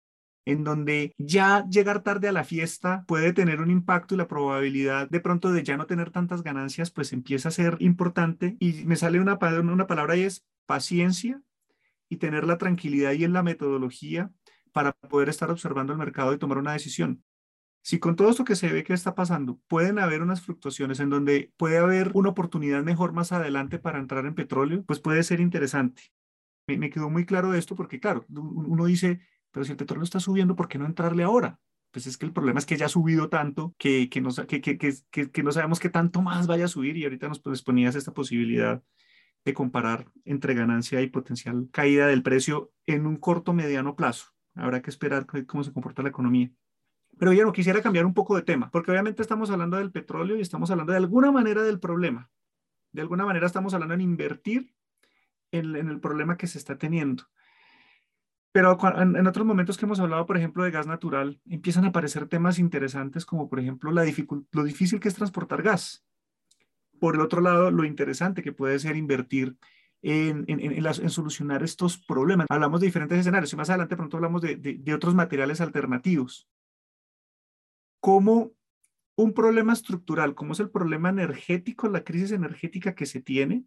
en 0.45 0.63
donde 0.63 1.13
ya 1.17 1.65
llegar 1.69 2.03
tarde 2.03 2.29
a 2.29 2.31
la 2.31 2.45
fiesta 2.45 3.03
puede 3.05 3.33
tener 3.33 3.59
un 3.59 3.69
impacto 3.69 4.15
y 4.15 4.17
la 4.17 4.29
probabilidad 4.29 5.09
de 5.09 5.19
pronto 5.19 5.51
de 5.51 5.63
ya 5.63 5.75
no 5.75 5.87
tener 5.87 6.09
tantas 6.11 6.41
ganancias, 6.41 6.89
pues 6.89 7.11
empieza 7.11 7.49
a 7.49 7.51
ser 7.51 7.75
importante. 7.79 8.55
Y 8.59 8.85
me 8.85 8.95
sale 8.95 9.19
una, 9.19 9.37
una 9.61 9.87
palabra 9.87 10.15
y 10.15 10.21
es 10.21 10.45
paciencia 10.65 11.41
y 12.09 12.17
tener 12.17 12.45
la 12.45 12.57
tranquilidad 12.57 13.11
y 13.11 13.25
en 13.25 13.33
la 13.33 13.43
metodología 13.43 14.31
para 14.71 14.93
poder 14.93 15.27
estar 15.29 15.51
observando 15.51 15.91
el 15.91 15.99
mercado 15.99 16.33
y 16.33 16.37
tomar 16.37 16.59
una 16.59 16.73
decisión. 16.73 17.23
Si 17.87 17.99
con 17.99 18.17
todo 18.17 18.29
esto 18.29 18.43
que 18.43 18.57
se 18.57 18.67
ve 18.67 18.83
que 18.83 18.91
está 18.91 19.15
pasando, 19.15 19.61
pueden 19.69 19.97
haber 19.97 20.21
unas 20.21 20.41
fluctuaciones 20.41 20.99
en 20.99 21.09
donde 21.09 21.53
puede 21.55 21.77
haber 21.77 22.11
una 22.15 22.31
oportunidad 22.31 22.83
mejor 22.83 23.13
más 23.13 23.31
adelante 23.31 23.79
para 23.79 23.97
entrar 23.97 24.25
en 24.25 24.35
petróleo, 24.35 24.83
pues 24.83 24.99
puede 24.99 25.23
ser 25.23 25.39
interesante. 25.39 26.01
me, 26.67 26.89
quedó 26.89 27.09
muy 27.09 27.25
claro 27.25 27.53
esto 27.53 27.75
porque, 27.77 28.01
claro, 28.01 28.25
uno 28.27 28.83
dice, 28.83 29.21
pero 29.51 29.63
si 29.63 29.71
el 29.71 29.77
petróleo 29.77 30.03
está 30.03 30.19
subiendo, 30.19 30.53
¿por 30.53 30.67
qué 30.67 30.77
no 30.77 30.85
entrarle 30.85 31.23
ahora? 31.23 31.61
Pues 31.91 32.07
es 32.07 32.17
que 32.17 32.25
el 32.25 32.33
problema 32.33 32.59
es 32.59 32.65
que 32.65 32.75
ya 32.75 32.87
ha 32.87 32.89
subido 32.89 33.29
tanto 33.29 33.73
que, 33.77 34.09
que, 34.09 34.19
no, 34.19 34.31
que, 34.35 35.51
sabemos 35.51 35.79
qué 35.79 35.87
tanto 35.87 36.21
más 36.21 36.45
vaya 36.45 36.65
a 36.65 36.67
subir 36.67 36.97
y 36.97 37.05
ahorita 37.05 37.29
nos 37.29 37.39
pues, 37.39 37.63
ponías 37.63 37.95
esta 37.95 38.13
posibilidad 38.13 38.83
de 39.45 39.53
comparar 39.53 40.11
entre 40.25 40.55
ganancia 40.55 41.01
y 41.01 41.07
potencial 41.07 41.69
caída 41.71 42.07
del 42.07 42.21
precio 42.21 42.73
en 42.85 43.07
un 43.07 43.15
corto 43.15 43.53
mediano 43.53 43.95
plazo. 43.95 44.33
Habrá 44.55 44.81
que 44.81 44.89
esperar 44.89 45.25
cómo 45.45 45.63
se 45.63 45.71
comporta 45.71 46.03
la 46.03 46.09
economía. 46.09 46.51
Pero 47.17 47.33
yo 47.33 47.43
no 47.43 47.51
quisiera 47.51 47.81
cambiar 47.81 48.05
un 48.05 48.13
poco 48.13 48.35
de 48.35 48.43
tema, 48.43 48.69
porque 48.69 48.91
obviamente 48.91 49.21
estamos 49.21 49.49
hablando 49.49 49.77
del 49.77 49.91
petróleo 49.91 50.37
y 50.37 50.41
estamos 50.41 50.69
hablando 50.69 50.91
de 50.91 50.97
alguna 50.97 51.31
manera 51.31 51.63
del 51.63 51.79
problema. 51.79 52.29
De 52.91 53.01
alguna 53.01 53.25
manera 53.25 53.47
estamos 53.47 53.73
hablando 53.73 53.95
en 53.95 54.01
invertir 54.01 54.73
en, 55.51 55.75
el 55.75 55.99
problema 55.99 56.37
que 56.37 56.47
se 56.47 56.57
está 56.57 56.77
teniendo. 56.77 57.23
Pero 58.51 58.77
en, 58.97 59.27
otros 59.27 59.45
momentos 59.45 59.77
que 59.77 59.85
hemos 59.85 59.99
hablado, 59.99 60.25
por 60.25 60.37
ejemplo, 60.37 60.63
de 60.63 60.71
gas 60.71 60.87
natural, 60.87 61.39
empiezan 61.47 61.85
a 61.85 61.89
aparecer 61.89 62.27
temas 62.27 62.59
interesantes 62.59 63.25
como, 63.25 63.49
por 63.49 63.59
ejemplo, 63.59 63.91
la 63.91 64.03
lo 64.51 64.63
difícil 64.63 64.99
que 64.99 65.07
es 65.07 65.15
transportar 65.15 65.61
gas. 65.61 66.05
Por 66.99 67.15
el 67.15 67.21
otro 67.21 67.41
lado, 67.41 67.69
lo 67.69 67.83
interesante 67.83 68.41
que 68.41 68.51
puede 68.51 68.79
ser 68.79 68.95
invertir 68.95 69.57
en, 70.01 70.45
en, 70.47 71.09
solucionar 71.09 71.61
estos 71.63 71.97
problemas. 71.97 72.47
Hablamos 72.49 72.79
de 72.81 72.87
diferentes 72.87 73.19
escenarios 73.19 73.53
y 73.53 73.55
más 73.55 73.69
adelante 73.69 73.95
pronto 73.95 74.17
hablamos 74.17 74.41
de, 74.41 74.55
de 74.55 74.93
otros 74.93 75.13
materiales 75.13 75.61
alternativos. 75.61 76.47
Como 78.07 78.53
un 79.17 79.33
problema 79.33 79.73
estructural, 79.73 80.33
como 80.33 80.53
es 80.53 80.61
el 80.61 80.69
problema 80.69 81.09
energético, 81.09 81.89
la 81.89 82.05
crisis 82.05 82.31
energética 82.31 82.95
que 82.95 83.05
se 83.05 83.19
tiene, 83.19 83.65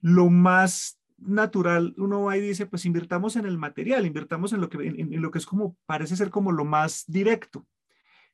lo 0.00 0.28
más 0.28 0.98
natural, 1.18 1.94
uno 1.96 2.24
va 2.24 2.36
y 2.36 2.40
dice, 2.40 2.66
pues 2.66 2.84
invirtamos 2.84 3.36
en 3.36 3.46
el 3.46 3.56
material, 3.56 4.06
invirtamos 4.06 4.52
en 4.52 4.60
lo 4.60 4.68
que, 4.68 4.78
en, 4.84 5.22
lo 5.22 5.30
que 5.30 5.38
es 5.38 5.46
como, 5.46 5.76
parece 5.86 6.16
ser 6.16 6.30
como 6.30 6.50
lo 6.50 6.64
más 6.64 7.04
directo, 7.06 7.64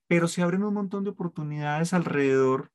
pero 0.07 0.27
se 0.27 0.41
abren 0.41 0.65
un 0.65 0.73
montón 0.73 1.05
de 1.05 1.11
oportunidades 1.11 1.93
alrededor. 1.93 2.73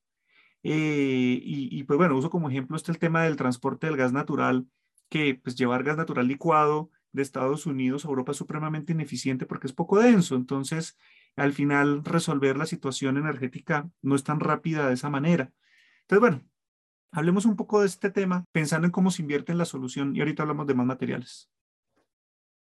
Eh, 0.62 1.40
y, 1.44 1.84
pues 1.86 1.98
bueno, 1.98 2.16
uso 2.16 2.30
como 2.30 2.52
ejemplo 2.52 2.78
este 2.78 2.92
el 2.92 3.00
tema 3.00 3.24
del 3.24 3.38
transporte 3.38 3.88
del 3.88 3.98
gas 3.98 4.14
natural, 4.14 4.68
que 5.10 5.34
pues 5.34 5.56
llevar 5.56 5.84
gas 5.84 5.98
natural 5.98 6.28
licuado 6.28 6.92
de 7.12 7.24
Estados 7.24 7.66
Unidos 7.66 8.06
a 8.06 8.10
Europa 8.10 8.34
es 8.34 8.38
supremamente 8.38 8.94
ineficiente 8.94 9.48
porque 9.48 9.66
es 9.66 9.74
poco 9.74 9.98
denso. 9.98 10.36
Entonces, 10.36 10.96
al 11.36 11.54
final, 11.54 12.04
resolver 12.04 12.58
la 12.58 12.66
situación 12.66 13.18
energética 13.18 13.90
no 14.02 14.16
es 14.16 14.24
tan 14.24 14.40
rápida 14.40 14.88
de 14.88 14.94
esa 14.94 15.10
manera. 15.10 15.52
Entonces, 16.02 16.20
bueno, 16.22 16.46
Hablemos 17.16 17.46
un 17.46 17.56
poco 17.56 17.80
de 17.80 17.86
este 17.86 18.12
tema 18.12 18.44
pensando 18.52 18.88
en 18.88 18.92
cómo 18.92 19.10
se 19.10 19.22
invierte 19.22 19.54
en 19.54 19.58
la 19.58 19.64
solución 19.64 20.14
y 20.14 20.20
ahorita 20.20 20.44
hablamos 20.44 20.68
de 20.68 20.74
más 20.74 20.86
materiales. 20.86 21.50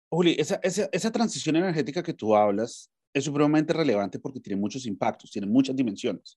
Juli, 0.08 0.34
esa, 0.40 0.56
esa, 0.64 0.88
esa 0.90 1.12
transición 1.12 1.54
energética 1.54 2.02
que 2.02 2.14
tú 2.14 2.34
hablas 2.34 2.90
es 3.14 3.22
supremamente 3.22 3.72
relevante 3.72 4.18
porque 4.18 4.40
tiene 4.40 4.60
muchos 4.60 4.86
impactos, 4.86 5.30
tiene 5.30 5.46
muchas 5.46 5.76
dimensiones. 5.76 6.36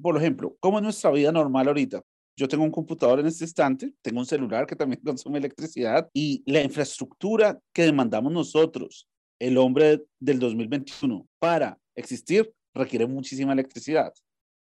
Por 0.00 0.16
ejemplo, 0.16 0.56
¿cómo 0.58 0.78
es 0.78 0.84
nuestra 0.84 1.10
vida 1.10 1.32
normal 1.32 1.68
ahorita? 1.68 2.02
Yo 2.34 2.48
tengo 2.48 2.64
un 2.64 2.70
computador 2.70 3.20
en 3.20 3.26
este 3.26 3.44
instante, 3.44 3.92
tengo 4.00 4.20
un 4.20 4.26
celular 4.26 4.64
que 4.64 4.74
también 4.74 5.02
consume 5.04 5.36
electricidad 5.36 6.08
y 6.14 6.42
la 6.50 6.62
infraestructura 6.62 7.60
que 7.74 7.82
demandamos 7.82 8.32
nosotros, 8.32 9.06
el 9.40 9.56
hombre 9.58 10.04
del 10.20 10.38
2021, 10.38 11.26
para 11.38 11.78
existir 11.96 12.52
requiere 12.74 13.06
muchísima 13.06 13.52
electricidad. 13.52 14.12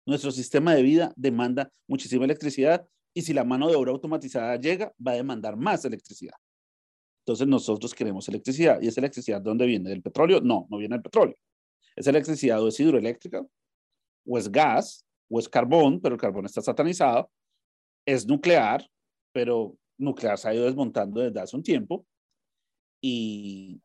Nuestro 0.06 0.30
sistema 0.30 0.75
de 0.75 0.82
vida 0.82 1.12
demanda 1.16 1.70
muchísima 1.87 2.25
electricidad 2.25 2.88
y 3.12 3.23
si 3.23 3.35
la 3.35 3.44
mano 3.44 3.68
de 3.68 3.75
obra 3.75 3.90
automatizada 3.90 4.56
llega, 4.56 4.94
va 5.04 5.12
a 5.12 5.16
demandar 5.16 5.56
más 5.56 5.85
electricidad. 5.85 6.37
Entonces 7.23 7.47
nosotros 7.47 7.94
queremos 7.94 8.28
electricidad. 8.28 8.80
¿Y 8.80 8.87
esa 8.87 9.00
electricidad 9.00 9.42
de 9.42 9.50
dónde 9.50 9.66
viene? 9.66 9.90
¿Del 9.90 10.00
petróleo? 10.00 10.41
No, 10.41 10.67
no 10.71 10.78
viene 10.78 10.95
del 10.95 11.02
petróleo. 11.02 11.36
Esa 11.97 12.10
electricidad 12.10 12.62
o 12.62 12.69
es 12.69 12.78
hidroeléctrica, 12.78 13.45
o 14.25 14.38
es 14.38 14.50
gas, 14.50 15.04
o 15.28 15.38
es 15.41 15.49
carbón, 15.49 16.00
pero 16.00 16.14
el 16.14 16.21
carbón 16.21 16.47
está 16.47 16.62
satanizado. 16.62 17.30
Es 18.06 18.26
nuclear, 18.26 18.88
pero 19.32 19.76
nuclear 19.99 20.38
se 20.38 20.49
ha 20.49 20.54
ido 20.54 20.64
desmontando 20.64 21.21
desde 21.21 21.41
hace 21.41 21.56
un 21.56 21.62
tiempo. 21.62 22.06
Y, 23.02 23.82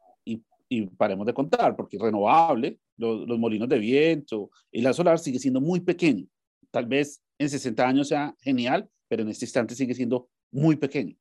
y, 0.77 0.87
paremos 0.87 1.25
de 1.25 1.33
contar, 1.33 1.75
porque 1.75 1.97
renovable, 1.97 2.79
los, 2.97 3.39
molinos 3.39 3.69
de 3.69 3.79
viento 3.79 4.49
y 4.71 4.81
la 4.81 4.93
solar 4.93 5.19
sigue 5.19 5.39
siendo 5.39 5.61
muy 5.61 5.79
pequeño. 5.79 6.25
Tal 6.71 6.85
vez 6.85 7.21
en 7.37 7.49
60 7.49 7.87
años 7.87 8.07
sea 8.07 8.35
genial, 8.41 8.89
pero 9.07 9.23
en 9.23 9.29
este 9.29 9.45
instante 9.45 9.75
sigue 9.75 9.93
siendo 9.93 10.29
muy 10.51 10.75
pequeño. 10.75 11.15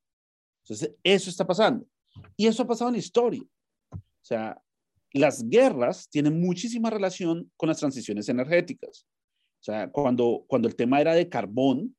Entonces, 0.63 0.95
eso 1.03 1.29
está 1.29 1.45
pasando. 1.45 1.85
Y 2.37 2.47
eso 2.47 2.63
ha 2.63 2.67
pasado 2.67 2.89
en 2.89 2.93
la 2.93 2.99
historia. 2.99 3.43
O 3.91 4.25
sea, 4.25 4.61
las 5.11 5.47
guerras 5.47 6.09
tienen 6.09 6.39
muchísima 6.39 6.89
relación 6.89 7.51
con 7.55 7.69
las 7.69 7.79
transiciones 7.79 8.29
energéticas. 8.29 9.05
O 9.59 9.63
sea, 9.63 9.91
cuando, 9.91 10.45
cuando 10.47 10.67
el 10.67 10.75
tema 10.75 11.01
era 11.01 11.13
de 11.13 11.29
carbón, 11.29 11.95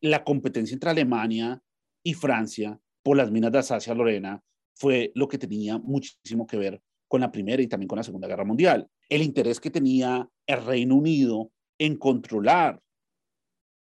la 0.00 0.24
competencia 0.24 0.74
entre 0.74 0.90
Alemania 0.90 1.62
y 2.04 2.14
Francia 2.14 2.78
por 3.02 3.16
las 3.16 3.30
minas 3.30 3.52
de 3.52 3.58
Alsacia-Lorena 3.58 4.42
fue 4.74 5.12
lo 5.14 5.28
que 5.28 5.38
tenía 5.38 5.78
muchísimo 5.78 6.46
que 6.46 6.56
ver 6.56 6.82
con 7.12 7.20
la 7.20 7.30
Primera 7.30 7.60
y 7.60 7.66
también 7.66 7.88
con 7.88 7.98
la 7.98 8.02
Segunda 8.02 8.26
Guerra 8.26 8.42
Mundial. 8.42 8.88
El 9.06 9.20
interés 9.20 9.60
que 9.60 9.70
tenía 9.70 10.26
el 10.46 10.64
Reino 10.64 10.94
Unido 10.94 11.52
en 11.78 11.96
controlar 11.96 12.80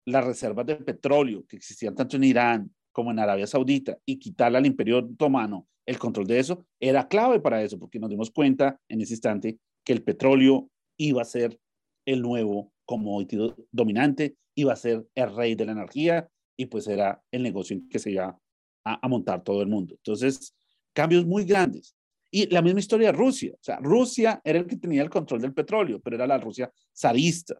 las 0.06 0.24
reservas 0.24 0.66
de 0.66 0.78
petróleo 0.78 1.46
que 1.46 1.58
existían 1.58 1.94
tanto 1.94 2.16
en 2.16 2.24
Irán 2.24 2.74
como 2.94 3.12
en 3.12 3.20
Arabia 3.20 3.46
Saudita 3.46 3.98
y 4.06 4.18
quitarle 4.18 4.60
al 4.60 4.66
Imperio 4.66 5.00
Otomano 5.00 5.68
el 5.86 6.00
control 6.00 6.26
de 6.26 6.40
eso, 6.40 6.66
era 6.80 7.10
clave 7.10 7.42
para 7.42 7.62
eso, 7.62 7.78
porque 7.78 8.00
nos 8.00 8.10
dimos 8.10 8.32
cuenta 8.32 8.80
en 8.88 9.02
ese 9.02 9.16
instante 9.16 9.60
que 9.84 9.92
el 9.92 10.04
petróleo 10.04 10.70
iba 10.96 11.22
a 11.22 11.26
ser 11.26 11.60
el 12.06 12.22
nuevo 12.22 12.72
commodity 12.86 13.54
dominante, 13.74 14.38
iba 14.56 14.72
a 14.72 14.78
ser 14.78 15.06
el 15.16 15.36
rey 15.36 15.54
de 15.56 15.66
la 15.66 15.74
energía 15.74 16.30
y 16.56 16.68
pues 16.68 16.88
era 16.88 17.22
el 17.32 17.44
negocio 17.44 17.76
en 17.76 17.90
que 17.90 18.00
se 18.00 18.12
iba 18.12 18.40
a, 18.86 19.06
a 19.06 19.08
montar 19.10 19.44
todo 19.44 19.62
el 19.62 19.68
mundo. 19.68 19.96
Entonces, 19.96 20.56
cambios 20.94 21.26
muy 21.26 21.44
grandes. 21.44 21.97
Y 22.30 22.48
la 22.54 22.62
misma 22.62 22.80
historia 22.80 23.12
de 23.12 23.18
Rusia. 23.18 23.54
O 23.54 23.64
sea, 23.64 23.78
Rusia 23.80 24.42
era 24.44 24.60
el 24.60 24.68
que 24.68 24.78
tenía 24.78 25.02
el 25.02 25.10
control 25.10 25.42
del 25.42 25.54
petróleo, 25.54 26.00
pero 26.02 26.16
era 26.16 26.28
la 26.28 26.38
Rusia 26.38 26.72
zarista. 26.96 27.56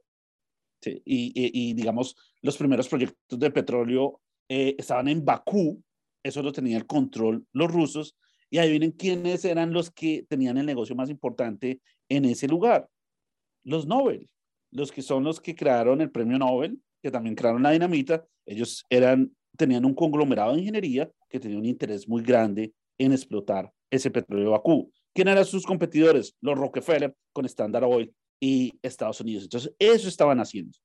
Y, 0.86 1.74
digamos, 1.74 2.16
los 2.42 2.58
primeros 2.58 2.88
proyectos 2.88 3.40
de 3.40 3.52
petróleo 3.52 4.22
eh, 4.48 4.76
estaban 4.78 5.08
en 5.08 5.26
Bakú, 5.26 5.82
eso 6.24 6.44
lo 6.44 6.52
tenía 6.52 6.78
el 6.78 6.86
control 6.86 7.46
los 7.52 7.72
rusos, 7.72 8.16
y 8.50 8.60
ahí 8.60 8.70
vienen 8.70 8.92
quiénes 8.92 9.44
eran 9.44 9.74
los 9.74 9.92
que 9.92 10.26
tenían 10.30 10.58
el 10.58 10.66
negocio 10.66 10.96
más 10.96 11.10
importante 11.10 11.82
en 12.10 12.26
ese 12.26 12.48
lugar. 12.48 12.88
Los 13.64 13.88
Nobel, 13.88 14.30
los 14.72 14.92
que 14.92 15.02
son 15.02 15.24
los 15.24 15.42
que 15.42 15.56
crearon 15.56 16.00
el 16.02 16.12
premio 16.12 16.38
Nobel, 16.38 16.80
que 17.02 17.12
también 17.12 17.36
crearon 17.36 17.64
la 17.64 17.72
dinamita, 17.72 18.26
ellos 18.46 18.86
eran, 18.90 19.36
tenían 19.58 19.84
un 19.84 19.94
conglomerado 19.94 20.54
de 20.54 20.60
ingeniería 20.60 21.10
que 21.30 21.40
tenía 21.40 21.58
un 21.58 21.66
interés 21.66 22.08
muy 22.08 22.22
grande 22.22 22.74
en 22.98 23.12
explotar 23.12 23.72
ese 23.90 24.12
petróleo 24.12 24.52
Bakú. 24.52 24.92
¿Quién 25.14 25.28
eran 25.28 25.46
sus 25.46 25.66
competidores? 25.66 26.36
Los 26.42 26.58
Rockefeller 26.58 27.16
con 27.34 27.46
Standard 27.46 27.86
Oil 27.86 28.14
y 28.40 28.78
Estados 28.82 29.20
Unidos. 29.22 29.44
Entonces, 29.44 29.74
eso 29.80 30.08
estaban 30.08 30.40
haciendo. 30.40 30.78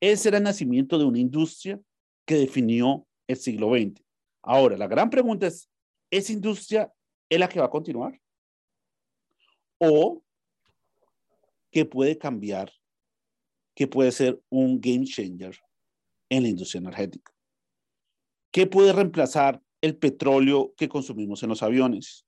Ese 0.00 0.28
era 0.28 0.38
el 0.38 0.44
nacimiento 0.44 0.98
de 0.98 1.04
una 1.04 1.18
industria 1.18 1.80
que 2.24 2.36
definió 2.36 3.06
el 3.28 3.36
siglo 3.36 3.70
XX. 3.70 4.02
Ahora, 4.42 4.76
la 4.76 4.86
gran 4.86 5.10
pregunta 5.10 5.46
es, 5.46 5.68
¿esa 6.10 6.32
industria 6.32 6.92
es 7.28 7.38
la 7.38 7.48
que 7.48 7.60
va 7.60 7.66
a 7.66 7.70
continuar? 7.70 8.18
¿O 9.78 10.22
qué 11.70 11.84
puede 11.84 12.16
cambiar? 12.16 12.72
¿Qué 13.74 13.86
puede 13.86 14.12
ser 14.12 14.40
un 14.48 14.80
game 14.80 15.04
changer 15.04 15.58
en 16.28 16.42
la 16.42 16.48
industria 16.48 16.80
energética? 16.80 17.32
¿Qué 18.50 18.66
puede 18.66 18.92
reemplazar 18.92 19.62
el 19.80 19.96
petróleo 19.96 20.74
que 20.76 20.88
consumimos 20.88 21.42
en 21.42 21.48
los 21.48 21.62
aviones, 21.62 22.26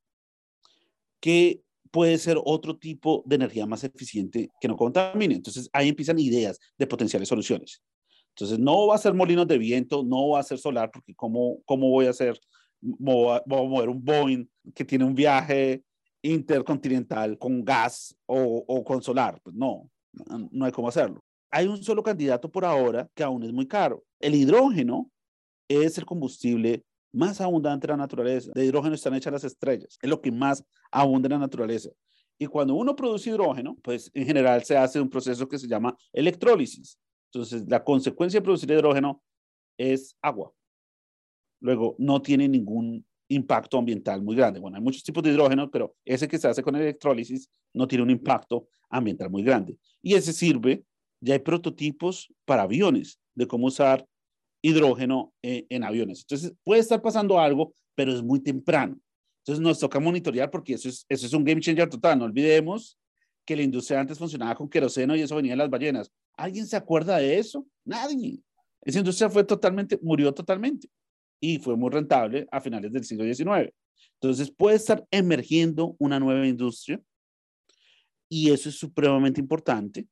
que 1.20 1.62
puede 1.90 2.18
ser 2.18 2.38
otro 2.44 2.76
tipo 2.78 3.22
de 3.26 3.36
energía 3.36 3.66
más 3.66 3.84
eficiente 3.84 4.50
que 4.60 4.66
no 4.66 4.76
contamine. 4.76 5.34
Entonces 5.34 5.68
ahí 5.72 5.90
empiezan 5.90 6.18
ideas 6.18 6.58
de 6.78 6.86
potenciales 6.86 7.28
soluciones. 7.28 7.82
Entonces 8.30 8.58
no 8.58 8.86
va 8.86 8.94
a 8.94 8.98
ser 8.98 9.12
molinos 9.12 9.46
de 9.46 9.58
viento, 9.58 10.02
no 10.02 10.30
va 10.30 10.40
a 10.40 10.42
ser 10.42 10.58
solar, 10.58 10.90
porque 10.90 11.14
¿cómo, 11.14 11.58
cómo 11.66 11.90
voy 11.90 12.06
a 12.06 12.10
hacer? 12.10 12.40
Voy 12.80 13.36
a, 13.36 13.42
mover 13.46 13.90
un 13.90 14.02
Boeing 14.02 14.48
que 14.74 14.84
tiene 14.84 15.04
un 15.04 15.14
viaje 15.14 15.84
intercontinental 16.22 17.38
con 17.38 17.62
gas 17.62 18.16
o, 18.26 18.64
o 18.66 18.82
con 18.82 19.02
solar. 19.02 19.38
Pues 19.42 19.54
no, 19.54 19.88
no 20.50 20.64
hay 20.64 20.72
cómo 20.72 20.88
hacerlo. 20.88 21.22
Hay 21.50 21.66
un 21.66 21.82
solo 21.82 22.02
candidato 22.02 22.50
por 22.50 22.64
ahora 22.64 23.06
que 23.14 23.22
aún 23.22 23.42
es 23.42 23.52
muy 23.52 23.68
caro. 23.68 24.02
El 24.18 24.34
hidrógeno 24.34 25.10
es 25.68 25.98
el 25.98 26.06
combustible 26.06 26.82
más 27.12 27.40
abundante 27.40 27.86
de 27.86 27.92
la 27.92 27.98
naturaleza. 27.98 28.50
De 28.54 28.64
hidrógeno 28.64 28.94
están 28.94 29.14
hechas 29.14 29.32
las 29.32 29.44
estrellas. 29.44 29.98
Es 30.00 30.08
lo 30.08 30.20
que 30.20 30.32
más 30.32 30.64
abunda 30.90 31.26
en 31.26 31.32
la 31.32 31.38
naturaleza. 31.38 31.90
Y 32.38 32.46
cuando 32.46 32.74
uno 32.74 32.96
produce 32.96 33.30
hidrógeno, 33.30 33.76
pues 33.82 34.10
en 34.14 34.26
general 34.26 34.64
se 34.64 34.76
hace 34.76 35.00
un 35.00 35.08
proceso 35.08 35.48
que 35.48 35.58
se 35.58 35.68
llama 35.68 35.96
electrólisis. 36.12 36.98
Entonces, 37.32 37.64
la 37.68 37.82
consecuencia 37.84 38.40
de 38.40 38.44
producir 38.44 38.70
hidrógeno 38.70 39.22
es 39.76 40.16
agua. 40.20 40.52
Luego, 41.60 41.94
no 41.98 42.20
tiene 42.20 42.48
ningún 42.48 43.06
impacto 43.28 43.78
ambiental 43.78 44.22
muy 44.22 44.36
grande. 44.36 44.60
Bueno, 44.60 44.76
hay 44.76 44.82
muchos 44.82 45.02
tipos 45.02 45.22
de 45.22 45.30
hidrógeno, 45.30 45.70
pero 45.70 45.94
ese 46.04 46.28
que 46.28 46.38
se 46.38 46.48
hace 46.48 46.62
con 46.62 46.74
electrólisis 46.76 47.48
no 47.72 47.86
tiene 47.86 48.02
un 48.02 48.10
impacto 48.10 48.68
ambiental 48.90 49.30
muy 49.30 49.42
grande. 49.42 49.78
Y 50.02 50.14
ese 50.14 50.32
sirve, 50.32 50.84
ya 51.20 51.34
hay 51.34 51.40
prototipos 51.40 52.32
para 52.44 52.62
aviones 52.62 53.20
de 53.34 53.46
cómo 53.46 53.66
usar 53.66 54.06
hidrógeno 54.62 55.34
eh, 55.42 55.66
en 55.68 55.84
aviones. 55.84 56.20
Entonces, 56.20 56.54
puede 56.64 56.80
estar 56.80 57.02
pasando 57.02 57.38
algo, 57.38 57.74
pero 57.94 58.12
es 58.12 58.22
muy 58.22 58.40
temprano. 58.40 58.98
Entonces, 59.40 59.62
nos 59.62 59.78
toca 59.78 60.00
monitorear 60.00 60.50
porque 60.50 60.74
eso 60.74 60.88
es, 60.88 61.04
eso 61.08 61.26
es 61.26 61.32
un 61.32 61.44
game 61.44 61.60
changer 61.60 61.88
total. 61.88 62.18
No 62.18 62.24
olvidemos 62.24 62.98
que 63.44 63.56
la 63.56 63.62
industria 63.62 64.00
antes 64.00 64.18
funcionaba 64.18 64.54
con 64.54 64.68
queroseno 64.68 65.16
y 65.16 65.22
eso 65.22 65.36
venía 65.36 65.52
de 65.52 65.56
las 65.56 65.70
ballenas. 65.70 66.12
¿Alguien 66.36 66.66
se 66.66 66.76
acuerda 66.76 67.18
de 67.18 67.38
eso? 67.38 67.66
Nadie. 67.84 68.40
Esa 68.82 68.98
industria 68.98 69.28
fue 69.28 69.44
totalmente, 69.44 69.98
murió 70.02 70.32
totalmente 70.32 70.88
y 71.40 71.58
fue 71.58 71.76
muy 71.76 71.90
rentable 71.90 72.46
a 72.50 72.60
finales 72.60 72.92
del 72.92 73.04
siglo 73.04 73.24
XIX. 73.24 73.72
Entonces 74.20 74.50
puede 74.50 74.76
estar 74.76 75.04
emergiendo 75.10 75.96
una 75.98 76.20
nueva 76.20 76.46
industria 76.46 77.00
y 78.28 78.50
eso 78.50 78.68
es 78.68 78.76
supremamente 78.76 79.40
importante. 79.40 80.06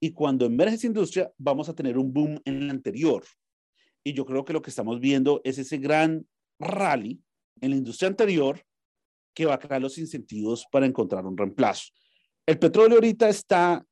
Y 0.00 0.12
cuando 0.12 0.46
emerge 0.46 0.76
esa 0.76 0.86
industria, 0.86 1.32
vamos 1.36 1.68
a 1.68 1.74
tener 1.74 1.98
un 1.98 2.12
boom 2.12 2.40
en 2.44 2.62
el 2.62 2.70
anterior. 2.70 3.24
Y 4.04 4.14
yo 4.14 4.24
creo 4.24 4.44
que 4.44 4.52
lo 4.52 4.62
que 4.62 4.70
estamos 4.70 5.00
viendo 5.00 5.40
es 5.44 5.58
ese 5.58 5.78
gran 5.78 6.26
rally 6.58 7.20
en 7.60 7.70
la 7.70 7.76
industria 7.76 8.08
anterior 8.08 8.62
que 9.34 9.46
va 9.46 9.54
a 9.54 9.58
crear 9.58 9.80
los 9.80 9.98
incentivos 9.98 10.66
para 10.70 10.86
encontrar 10.86 11.26
un 11.26 11.36
reemplazo. 11.36 11.88
El 12.46 12.58
petróleo 12.58 12.96
ahorita 12.96 13.28
está 13.28 13.84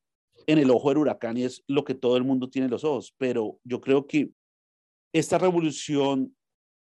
en 0.46 0.58
el 0.58 0.70
ojo 0.70 0.88
del 0.88 0.98
huracán 0.98 1.36
y 1.36 1.44
es 1.44 1.62
lo 1.66 1.84
que 1.84 1.94
todo 1.94 2.16
el 2.16 2.24
mundo 2.24 2.48
tiene 2.48 2.66
en 2.66 2.72
los 2.72 2.84
ojos, 2.84 3.14
pero 3.18 3.60
yo 3.64 3.80
creo 3.80 4.06
que 4.06 4.30
esta 5.12 5.38
revolución 5.38 6.34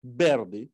verde 0.01 0.69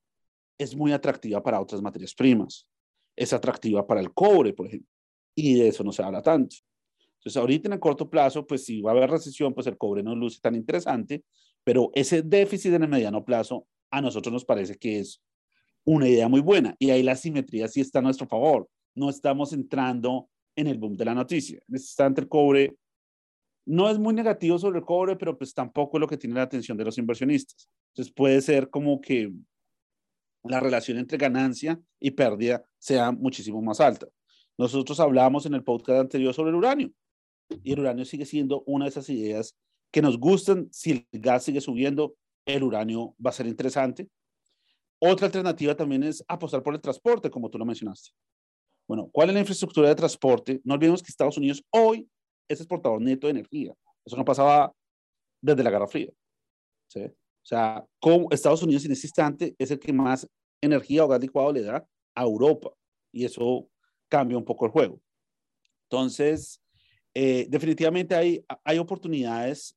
es 0.58 0.76
muy 0.76 0.92
atractiva 0.92 1.42
para 1.44 1.62
otras 1.62 1.82
materias 1.82 2.14
primas. 2.14 2.68
Es 3.16 3.34
atractiva 3.34 3.86
para 3.86 4.00
el 4.00 4.14
cobre, 4.14 4.54
por 4.54 4.68
ejemplo, 4.68 4.90
y 5.36 5.56
de 5.56 5.68
eso 5.70 5.84
no 5.84 5.92
se 5.92 6.04
habla 6.04 6.22
tanto. 6.22 6.56
Entonces, 7.16 7.38
ahorita 7.38 7.68
en 7.68 7.74
el 7.74 7.80
corto 7.80 8.10
plazo, 8.10 8.46
pues 8.46 8.66
si 8.66 8.82
va 8.82 8.92
a 8.92 8.94
haber 8.96 9.10
recesión, 9.10 9.54
pues 9.54 9.68
el 9.68 9.78
cobre 9.78 10.04
no 10.04 10.16
luce 10.16 10.40
tan 10.40 10.56
interesante, 10.56 11.24
pero 11.68 11.92
ese 11.94 12.22
déficit 12.22 12.72
en 12.72 12.84
el 12.84 12.88
mediano 12.88 13.26
plazo 13.26 13.68
a 13.92 14.00
nosotros 14.00 14.32
nos 14.32 14.46
parece 14.46 14.78
que 14.78 15.00
es 15.00 15.22
una 15.84 16.08
idea 16.08 16.30
muy 16.30 16.40
buena 16.40 16.74
y 16.80 16.92
ahí 16.92 17.04
la 17.04 17.18
simetría 17.18 17.68
sí 17.68 17.82
está 17.82 18.00
a 18.00 18.02
nuestro 18.02 18.26
favor. 18.26 18.70
No 18.96 19.10
estamos 19.10 19.52
entrando 19.52 20.30
en 20.56 20.68
el 20.68 20.78
boom 20.78 20.96
de 20.96 21.04
la 21.04 21.14
noticia. 21.14 21.60
En 21.68 21.76
este 21.76 22.06
el 22.06 22.30
cobre 22.30 22.78
no 23.66 23.90
es 23.90 24.00
muy 24.00 24.14
negativo 24.14 24.58
sobre 24.58 24.80
el 24.80 24.86
cobre, 24.86 25.18
pero 25.18 25.38
pues 25.38 25.54
tampoco 25.54 25.98
es 25.98 26.00
lo 26.00 26.08
que 26.08 26.16
tiene 26.16 26.36
la 26.36 26.44
atención 26.44 26.78
de 26.78 26.86
los 26.86 26.98
inversionistas. 26.98 27.68
Entonces 27.90 28.14
puede 28.14 28.42
ser 28.42 28.70
como 28.70 29.02
que 29.02 29.34
la 30.46 30.62
relación 30.62 30.98
entre 30.98 31.18
ganancia 31.18 31.78
y 32.00 32.12
pérdida 32.12 32.64
sea 32.80 33.12
muchísimo 33.12 33.62
más 33.62 33.82
alta. 33.82 34.08
Nosotros 34.58 35.02
hablamos 35.02 35.46
en 35.46 35.54
el 35.54 35.66
podcast 35.66 36.00
anterior 36.00 36.34
sobre 36.34 36.52
el 36.52 36.56
uranio 36.56 36.94
y 37.62 37.74
el 37.74 37.82
uranio 37.82 38.06
sigue 38.06 38.24
siendo 38.24 38.64
una 38.66 38.86
de 38.86 38.90
esas 38.90 39.10
ideas 39.10 39.58
que 39.91 40.02
nos 40.02 40.17
gustan. 40.17 40.67
Si 40.71 40.91
el 41.12 41.21
gas 41.21 41.43
sigue 41.43 41.62
subiendo, 41.62 42.15
el 42.45 42.63
uranio 42.63 43.15
va 43.23 43.30
a 43.30 43.34
ser 43.34 43.47
interesante. 43.47 44.10
Otra 45.00 45.28
alternativa 45.28 45.76
también 45.76 46.04
es 46.04 46.23
apostar 46.28 46.63
por 46.63 46.73
el 46.73 46.82
transporte, 46.82 47.30
como 47.30 47.50
tú 47.50 47.58
lo 47.58 47.65
mencionaste. 47.65 48.12
Bueno, 48.88 49.10
¿cuál 49.12 49.30
es 49.30 49.34
la 49.36 49.41
infraestructura 49.41 49.89
de 49.89 49.95
transporte? 49.95 50.62
No 50.63 50.73
olvidemos 50.76 51.04
que 51.04 51.10
Estados 51.10 51.38
Unidos 51.38 51.63
hoy 51.71 52.10
es 52.47 52.60
exportador 52.60 53.02
neto 53.02 53.28
de 53.28 53.32
energía. 53.32 53.73
Eso 54.06 54.15
no 54.15 54.26
pasaba 54.26 54.73
desde 55.41 55.63
la 55.63 55.69
Guerra 55.69 55.88
Fría. 55.88 56.12
¿sí? 56.88 57.02
O 57.04 57.45
sea, 57.47 57.86
Estados 58.32 58.63
Unidos 58.63 58.86
en 58.86 58.91
este 58.91 59.08
instante 59.08 59.56
es 59.58 59.71
el 59.71 59.80
que 59.80 59.93
más 59.93 60.28
energía 60.62 61.06
o 61.06 61.08
gas 61.08 61.21
licuado 61.21 61.52
le 61.52 61.63
da 61.63 61.86
a 62.15 62.23
Europa. 62.23 62.71
Y 63.12 63.26
eso 63.26 63.69
cambia 64.10 64.38
un 64.38 64.45
poco 64.45 64.65
el 64.65 64.71
juego. 64.71 65.02
Entonces, 65.84 66.62
eh, 67.20 67.48
definitivamente 67.50 68.14
hay, 68.14 68.46
hay 68.64 68.78
oportunidades 68.78 69.76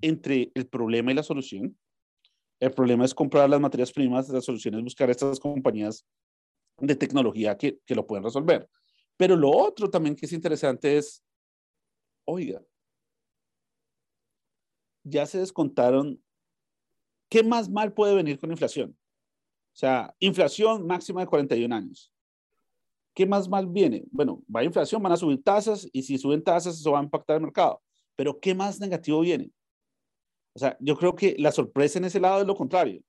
entre 0.00 0.50
el 0.54 0.66
problema 0.66 1.12
y 1.12 1.14
la 1.14 1.22
solución. 1.22 1.78
El 2.58 2.72
problema 2.72 3.04
es 3.04 3.12
comprar 3.12 3.50
las 3.50 3.60
materias 3.60 3.92
primas, 3.92 4.30
la 4.30 4.40
solución 4.40 4.76
es 4.76 4.82
buscar 4.82 5.10
estas 5.10 5.38
compañías 5.38 6.06
de 6.78 6.96
tecnología 6.96 7.58
que, 7.58 7.78
que 7.84 7.94
lo 7.94 8.06
pueden 8.06 8.24
resolver. 8.24 8.70
Pero 9.18 9.36
lo 9.36 9.50
otro 9.50 9.90
también 9.90 10.16
que 10.16 10.24
es 10.24 10.32
interesante 10.32 10.96
es, 10.96 11.22
oiga, 12.24 12.62
ya 15.04 15.26
se 15.26 15.40
descontaron, 15.40 16.24
¿qué 17.28 17.42
más 17.42 17.68
mal 17.68 17.92
puede 17.92 18.14
venir 18.14 18.38
con 18.38 18.50
inflación? 18.50 18.96
O 19.74 19.76
sea, 19.76 20.16
inflación 20.20 20.86
máxima 20.86 21.20
de 21.20 21.26
41 21.26 21.76
años. 21.76 22.11
¿Qué 23.14 23.26
más 23.26 23.48
mal 23.48 23.66
viene? 23.66 24.04
Bueno, 24.10 24.42
va 24.54 24.60
a 24.60 24.64
inflación, 24.64 25.02
van 25.02 25.12
a 25.12 25.16
subir 25.16 25.42
tasas 25.42 25.88
y 25.92 26.02
si 26.02 26.16
suben 26.18 26.42
tasas 26.42 26.78
eso 26.78 26.92
va 26.92 27.00
a 27.00 27.02
impactar 27.02 27.36
el 27.36 27.42
mercado. 27.42 27.82
Pero 28.16 28.38
¿qué 28.40 28.54
más 28.54 28.80
negativo 28.80 29.20
viene? 29.20 29.50
O 30.54 30.58
sea, 30.58 30.76
yo 30.80 30.96
creo 30.96 31.14
que 31.14 31.36
la 31.38 31.52
sorpresa 31.52 31.98
en 31.98 32.06
ese 32.06 32.20
lado 32.20 32.40
es 32.40 32.46
lo 32.46 32.54
contrario, 32.54 33.02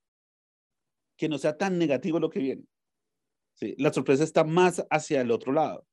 que 1.17 1.29
no 1.29 1.37
sea 1.37 1.57
tan 1.57 1.77
negativo 1.77 2.19
lo 2.19 2.29
que 2.29 2.39
viene. 2.39 2.63
Sí, 3.55 3.75
la 3.77 3.93
sorpresa 3.93 4.23
está 4.23 4.43
más 4.43 4.85
hacia 4.89 5.21
el 5.21 5.31
otro 5.31 5.53
lado, 5.53 5.85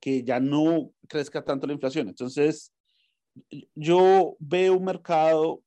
que 0.00 0.22
ya 0.22 0.40
no 0.40 0.92
crezca 1.08 1.44
tanto 1.44 1.66
la 1.66 1.74
inflación. 1.74 2.08
Entonces, 2.08 2.72
yo 3.74 4.36
veo 4.38 4.76
un 4.76 4.84
mercado 4.84 5.62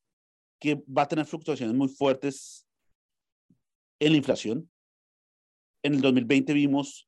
que 0.60 0.84
va 0.86 1.04
a 1.04 1.08
tener 1.08 1.26
fluctuaciones 1.26 1.76
muy 1.76 1.90
fuertes 1.90 2.66
en 4.00 4.12
la 4.12 4.18
inflación. 4.18 4.70
En 5.84 5.94
el 5.94 6.02
2020 6.02 6.54
vimos 6.54 7.07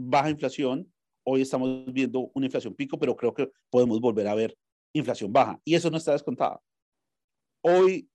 baja 0.00 0.30
inflación, 0.30 0.90
hoy 1.24 1.42
estamos 1.42 1.84
viendo 1.92 2.30
una 2.34 2.46
inflación 2.46 2.74
pico, 2.74 2.98
pero 2.98 3.16
creo 3.16 3.34
que 3.34 3.50
podemos 3.68 4.00
volver 4.00 4.28
a 4.28 4.34
ver 4.34 4.56
inflación 4.92 5.32
baja 5.32 5.60
y 5.64 5.74
eso 5.74 5.90
no 5.90 5.96
está 5.96 6.12
descontado. 6.12 6.62
Hoy 7.62 8.08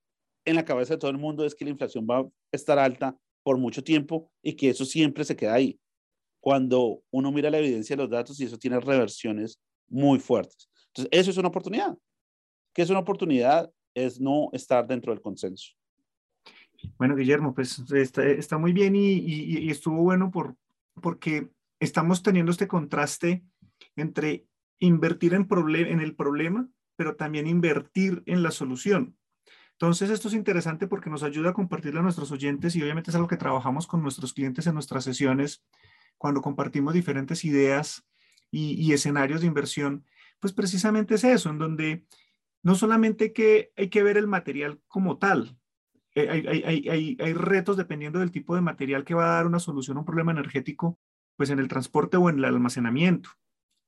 en 0.46 0.56
la 0.56 0.64
cabeza 0.64 0.94
de 0.94 1.00
todo 1.00 1.12
el 1.12 1.18
mundo 1.18 1.46
es 1.46 1.54
que 1.54 1.66
la 1.66 1.72
inflación 1.72 2.08
va 2.10 2.20
a 2.20 2.30
estar 2.52 2.80
alta 2.80 3.18
por 3.44 3.58
mucho 3.58 3.84
tiempo 3.84 4.32
y 4.42 4.54
que 4.54 4.70
eso 4.70 4.86
siempre 4.86 5.26
se 5.26 5.36
queda 5.36 5.54
ahí. 5.54 5.78
Cuando 6.40 7.04
uno 7.12 7.32
mira 7.32 7.50
la 7.50 7.60
evidencia 7.60 7.96
de 7.96 8.04
los 8.04 8.10
datos 8.10 8.40
y 8.40 8.46
eso 8.46 8.58
tiene 8.58 8.80
reversiones 8.80 9.60
muy 9.90 10.20
fuertes. 10.20 10.70
Entonces, 10.88 11.10
eso 11.12 11.32
es 11.32 11.38
una 11.38 11.50
oportunidad. 11.50 11.98
¿Qué 12.74 12.82
es 12.82 12.90
una 12.90 13.00
oportunidad? 13.00 13.72
Es 13.94 14.20
no 14.20 14.50
estar 14.54 14.88
dentro 14.88 15.14
del 15.14 15.22
consenso. 15.22 15.74
Bueno, 16.98 17.16
Guillermo, 17.16 17.54
pues 17.54 17.80
está, 17.94 18.58
muy 18.58 18.74
bien 18.74 18.96
y, 18.96 19.14
y, 19.16 19.70
estuvo 19.70 20.02
bueno 20.02 20.32
por, 20.32 20.56
porque 21.02 21.50
estamos 21.84 22.24
teniendo 22.24 22.52
este 22.52 22.68
contraste 22.68 23.44
entre 23.96 24.48
invertir 24.80 25.34
en, 25.34 26.00
el 26.00 26.16
problema, 26.16 26.68
pero 26.96 27.16
también 27.16 27.48
invertir 27.48 28.24
en 28.26 28.44
la 28.44 28.52
solución. 28.52 29.18
Entonces, 29.74 30.10
esto 30.10 30.28
es 30.28 30.34
interesante 30.34 30.88
porque 30.88 31.10
nos 31.10 31.24
ayuda 31.24 31.50
a 31.50 31.54
compartirlo 31.54 32.00
a 32.00 32.04
nuestros 32.04 32.32
oyentes 32.32 32.76
y 32.76 32.82
obviamente 32.82 33.10
es 33.10 33.16
algo 33.16 33.28
que 33.28 33.38
trabajamos 33.38 33.88
con 33.88 34.02
nuestros 34.02 34.34
clientes 34.34 34.68
en 34.68 34.74
nuestras 34.76 35.04
sesiones 35.04 35.64
cuando 36.18 36.42
compartimos 36.42 36.94
diferentes 36.94 37.44
ideas 37.44 38.06
y, 38.52 38.94
escenarios 38.94 39.42
de 39.42 39.48
inversión. 39.48 40.06
Pues 40.40 40.54
precisamente 40.54 41.16
es 41.16 41.24
eso, 41.24 41.50
en 41.50 41.58
donde 41.58 42.06
no 42.62 42.76
solamente 42.76 43.34
que 43.34 43.72
hay 43.76 43.90
que 43.90 44.04
ver 44.04 44.18
el 44.18 44.28
material 44.28 44.80
como 44.88 45.18
tal, 45.18 45.58
eh, 46.16 46.30
hay, 46.30 47.18
hay, 47.20 47.34
retos 47.34 47.76
dependiendo 47.76 48.20
del 48.20 48.32
tipo 48.32 48.54
de 48.54 48.62
material 48.62 49.04
que 49.04 49.16
va 49.16 49.26
a 49.26 49.36
dar 49.36 49.48
una 49.48 49.60
solución 49.60 49.98
a 49.98 50.02
un 50.02 50.06
problema 50.06 50.32
energético, 50.32 51.00
pues 51.36 51.50
en 51.50 51.60
el 51.60 51.68
transporte 51.68 52.18
o 52.18 52.30
en 52.30 52.38
el 52.38 52.46
almacenamiento. 52.46 53.30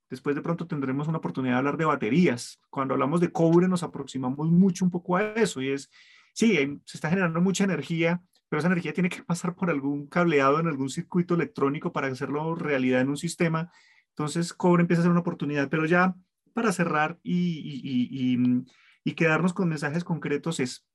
Después 0.10 0.36
de 0.36 0.42
pronto 0.42 0.68
tendremos 0.68 1.08
una 1.08 1.18
oportunidad 1.18 1.56
de 1.56 1.58
hablar 1.60 1.78
de 1.78 1.86
baterías. 1.86 2.60
Cuando 2.70 2.94
hablamos 2.94 3.22
de 3.22 3.32
cobre 3.32 3.68
nos 3.68 3.84
aproximamos 3.84 4.50
mucho 4.52 4.86
un 4.86 4.92
poco 4.92 5.18
a 5.18 5.24
eso 5.34 5.62
y 5.62 5.70
es, 5.70 5.90
sí, 6.34 6.56
se 6.86 6.98
está 6.98 7.10
generando 7.10 7.42
mucha 7.42 7.64
energía, 7.64 8.22
pero 8.50 8.60
esa 8.60 8.68
energía 8.68 8.94
tiene 8.94 9.10
que 9.10 9.24
pasar 9.24 9.56
por 9.56 9.70
algún 9.70 10.08
cableado 10.08 10.60
en 10.60 10.68
algún 10.68 10.90
circuito 10.90 11.34
electrónico 11.34 11.92
para 11.92 12.08
hacerlo 12.08 12.56
realidad 12.56 13.02
en 13.02 13.10
un 13.10 13.18
sistema. 13.18 13.72
Entonces, 14.10 14.54
cobre 14.54 14.82
empieza 14.82 15.02
a 15.02 15.04
ser 15.04 15.12
una 15.12 15.22
oportunidad, 15.22 15.70
pero 15.70 15.86
ya 15.86 16.16
para 16.54 16.72
cerrar 16.72 17.20
y, 17.22 18.66
quedarnos 19.16 19.54
con 19.54 19.70
mensajes 19.70 20.04
concretos 20.04 20.60
es, 20.60 20.86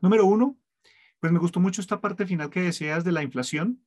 número 0.00 0.26
uno, 0.26 0.58
pues 1.18 1.32
me 1.32 1.38
gustó 1.38 1.60
mucho 1.60 1.80
esta 1.80 2.00
parte 2.00 2.26
final 2.26 2.50
que 2.50 2.60
decías 2.60 3.04
de 3.04 3.12
la 3.12 3.22
inflación. 3.22 3.82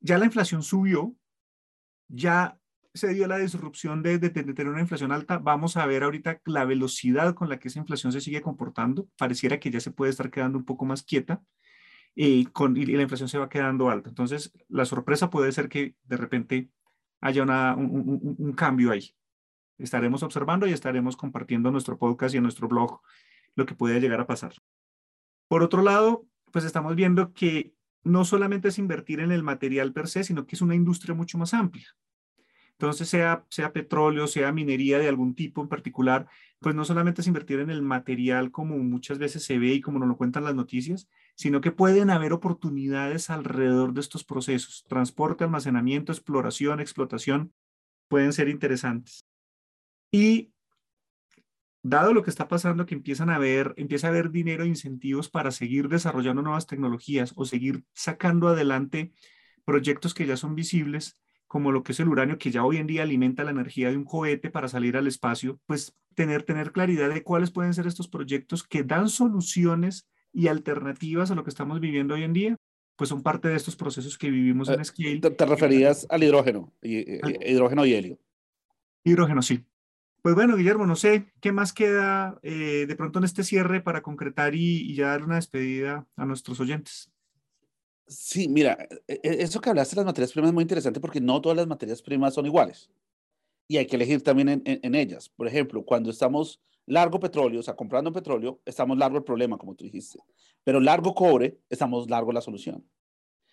Ya 0.00 0.18
la 0.18 0.24
inflación 0.24 0.62
subió, 0.62 1.14
ya 2.08 2.58
se 2.94 3.08
dio 3.14 3.26
la 3.28 3.38
disrupción 3.38 4.02
de, 4.02 4.18
tener 4.18 4.68
una 4.68 4.80
inflación 4.80 5.12
alta, 5.12 5.38
vamos 5.38 5.76
a 5.76 5.86
ver 5.86 6.02
ahorita 6.02 6.40
la 6.44 6.64
velocidad 6.64 7.34
con 7.34 7.48
la 7.48 7.58
que 7.58 7.68
esa 7.68 7.78
inflación 7.78 8.12
se 8.12 8.20
sigue 8.20 8.42
comportando. 8.42 9.08
Pareciera 9.16 9.60
que 9.60 9.70
ya 9.70 9.80
se 9.80 9.92
puede 9.92 10.10
estar 10.10 10.30
quedando 10.30 10.58
un 10.58 10.64
poco 10.64 10.84
más 10.84 11.02
quieta 11.02 11.42
y, 12.14 12.46
con, 12.46 12.76
y 12.76 12.86
la 12.86 13.02
inflación 13.02 13.28
se 13.28 13.38
va 13.38 13.48
quedando 13.48 13.90
alta. 13.90 14.08
Entonces, 14.08 14.52
la 14.68 14.84
sorpresa 14.84 15.30
puede 15.30 15.52
ser 15.52 15.68
que 15.68 15.94
de 16.02 16.16
repente 16.16 16.70
haya 17.20 17.42
una, 17.42 17.76
un, 17.76 18.36
un, 18.38 18.52
cambio 18.54 18.90
ahí. 18.90 19.14
Estaremos 19.78 20.22
observando 20.22 20.66
y 20.66 20.72
estaremos 20.72 21.16
compartiendo 21.16 21.68
en 21.68 21.74
nuestro 21.74 21.98
podcast 21.98 22.34
y 22.34 22.38
en 22.38 22.42
nuestro 22.42 22.68
blog 22.68 23.00
lo 23.54 23.66
que 23.66 23.74
puede 23.74 24.00
llegar 24.00 24.20
a 24.20 24.26
pasar. 24.26 24.54
Por 25.48 25.62
otro 25.62 25.82
lado, 25.82 26.26
pues 26.50 26.64
estamos 26.64 26.96
viendo 26.96 27.32
que 27.32 27.72
no 28.02 28.24
solamente 28.24 28.68
es 28.68 28.78
invertir 28.78 29.20
en 29.20 29.32
el 29.32 29.42
material 29.42 29.92
per 29.92 30.08
se, 30.08 30.24
sino 30.24 30.46
que 30.46 30.56
es 30.56 30.62
una 30.62 30.74
industria 30.74 31.14
mucho 31.14 31.38
más 31.38 31.54
amplia. 31.54 31.88
Entonces, 32.72 33.08
sea, 33.10 33.44
sea 33.50 33.74
petróleo, 33.74 34.26
sea 34.26 34.52
minería 34.52 34.98
de 34.98 35.06
algún 35.06 35.34
tipo 35.34 35.60
en 35.60 35.68
particular, 35.68 36.26
pues 36.60 36.74
no 36.74 36.86
solamente 36.86 37.20
es 37.20 37.26
invertir 37.26 37.60
en 37.60 37.68
el 37.68 37.82
material 37.82 38.50
como 38.50 38.78
muchas 38.78 39.18
veces 39.18 39.44
se 39.44 39.58
ve 39.58 39.74
y 39.74 39.80
como 39.82 39.98
nos 39.98 40.08
lo 40.08 40.16
cuentan 40.16 40.44
las 40.44 40.54
noticias, 40.54 41.06
sino 41.34 41.60
que 41.60 41.72
pueden 41.72 42.08
haber 42.08 42.32
oportunidades 42.32 43.28
alrededor 43.28 43.92
de 43.92 44.00
estos 44.00 44.24
procesos. 44.24 44.84
Transporte, 44.88 45.44
almacenamiento, 45.44 46.10
exploración, 46.10 46.80
explotación, 46.80 47.52
pueden 48.08 48.32
ser 48.32 48.48
interesantes. 48.48 49.26
Y 50.10 50.52
dado 51.82 52.12
lo 52.14 52.22
que 52.22 52.30
está 52.30 52.48
pasando, 52.48 52.86
que 52.86 52.94
empiezan 52.94 53.30
a 53.30 53.38
ver, 53.38 53.74
empieza 53.76 54.06
a 54.08 54.10
haber 54.10 54.30
dinero 54.30 54.64
e 54.64 54.68
incentivos 54.68 55.30
para 55.30 55.50
seguir 55.50 55.88
desarrollando 55.88 56.42
nuevas 56.42 56.66
tecnologías 56.66 57.32
o 57.36 57.44
seguir 57.44 57.84
sacando 57.94 58.48
adelante 58.48 59.12
proyectos 59.64 60.14
que 60.14 60.26
ya 60.26 60.36
son 60.36 60.54
visibles, 60.54 61.18
como 61.46 61.72
lo 61.72 61.82
que 61.82 61.92
es 61.92 62.00
el 62.00 62.08
uranio, 62.08 62.38
que 62.38 62.50
ya 62.50 62.64
hoy 62.64 62.76
en 62.78 62.86
día 62.86 63.02
alimenta 63.02 63.44
la 63.44 63.50
energía 63.50 63.90
de 63.90 63.96
un 63.96 64.04
cohete 64.04 64.50
para 64.50 64.68
salir 64.68 64.96
al 64.96 65.06
espacio, 65.06 65.60
pues 65.66 65.96
tener, 66.14 66.42
tener 66.44 66.72
claridad 66.72 67.08
de 67.12 67.22
cuáles 67.22 67.50
pueden 67.50 67.74
ser 67.74 67.86
estos 67.86 68.08
proyectos 68.08 68.62
que 68.62 68.82
dan 68.84 69.08
soluciones 69.08 70.08
y 70.32 70.48
alternativas 70.48 71.30
a 71.30 71.34
lo 71.34 71.44
que 71.44 71.50
estamos 71.50 71.80
viviendo 71.80 72.14
hoy 72.14 72.22
en 72.22 72.32
día, 72.32 72.56
pues 72.96 73.08
son 73.08 73.22
parte 73.22 73.48
de 73.48 73.56
estos 73.56 73.76
procesos 73.76 74.16
que 74.18 74.30
vivimos 74.30 74.68
en 74.68 74.80
Eh, 74.80 74.84
Scale. 74.84 75.20
Te, 75.20 75.30
te 75.30 75.46
referías 75.46 76.06
al 76.10 76.22
hidrógeno, 76.22 76.72
eh, 76.82 77.20
Al- 77.22 77.38
hidrógeno 77.48 77.84
y 77.86 77.94
helio. 77.94 78.18
Hidrógeno, 79.04 79.42
sí. 79.42 79.64
Pues 80.22 80.34
bueno, 80.34 80.56
Guillermo, 80.56 80.86
no 80.86 80.96
sé 80.96 81.32
qué 81.40 81.50
más 81.50 81.72
queda 81.72 82.38
eh, 82.42 82.84
de 82.86 82.96
pronto 82.96 83.18
en 83.18 83.24
este 83.24 83.42
cierre 83.42 83.80
para 83.80 84.02
concretar 84.02 84.54
y, 84.54 84.94
ya 84.94 85.08
dar 85.08 85.24
una 85.24 85.36
despedida 85.36 86.06
a 86.16 86.26
nuestros 86.26 86.60
oyentes. 86.60 87.10
Sí, 88.06 88.48
mira, 88.48 88.76
e- 89.06 89.20
e- 89.22 89.42
eso 89.42 89.60
que 89.60 89.70
hablaste 89.70 89.94
de 89.94 90.00
las 90.00 90.06
materias 90.06 90.32
primas 90.32 90.48
es 90.48 90.54
muy 90.54 90.62
interesante 90.62 91.00
porque 91.00 91.20
no 91.20 91.40
todas 91.40 91.56
las 91.56 91.66
materias 91.66 92.02
primas 92.02 92.34
son 92.34 92.44
iguales 92.44 92.90
y 93.66 93.78
hay 93.78 93.86
que 93.86 93.96
elegir 93.96 94.22
también 94.22 94.62
en, 94.64 94.94
ellas. 94.94 95.28
Por 95.28 95.46
ejemplo, 95.46 95.84
cuando 95.84 96.10
estamos 96.10 96.60
largo 96.86 97.20
petróleo, 97.20 97.60
o 97.60 97.62
sea, 97.62 97.74
comprando 97.74 98.12
petróleo, 98.12 98.60
estamos 98.64 98.98
largo 98.98 99.18
el 99.18 99.24
problema, 99.24 99.56
como 99.56 99.76
tú 99.76 99.84
dijiste, 99.84 100.18
pero 100.64 100.80
largo 100.80 101.14
cobre, 101.14 101.60
estamos 101.70 102.10
largo 102.10 102.32
la 102.32 102.40
solución. 102.40 102.84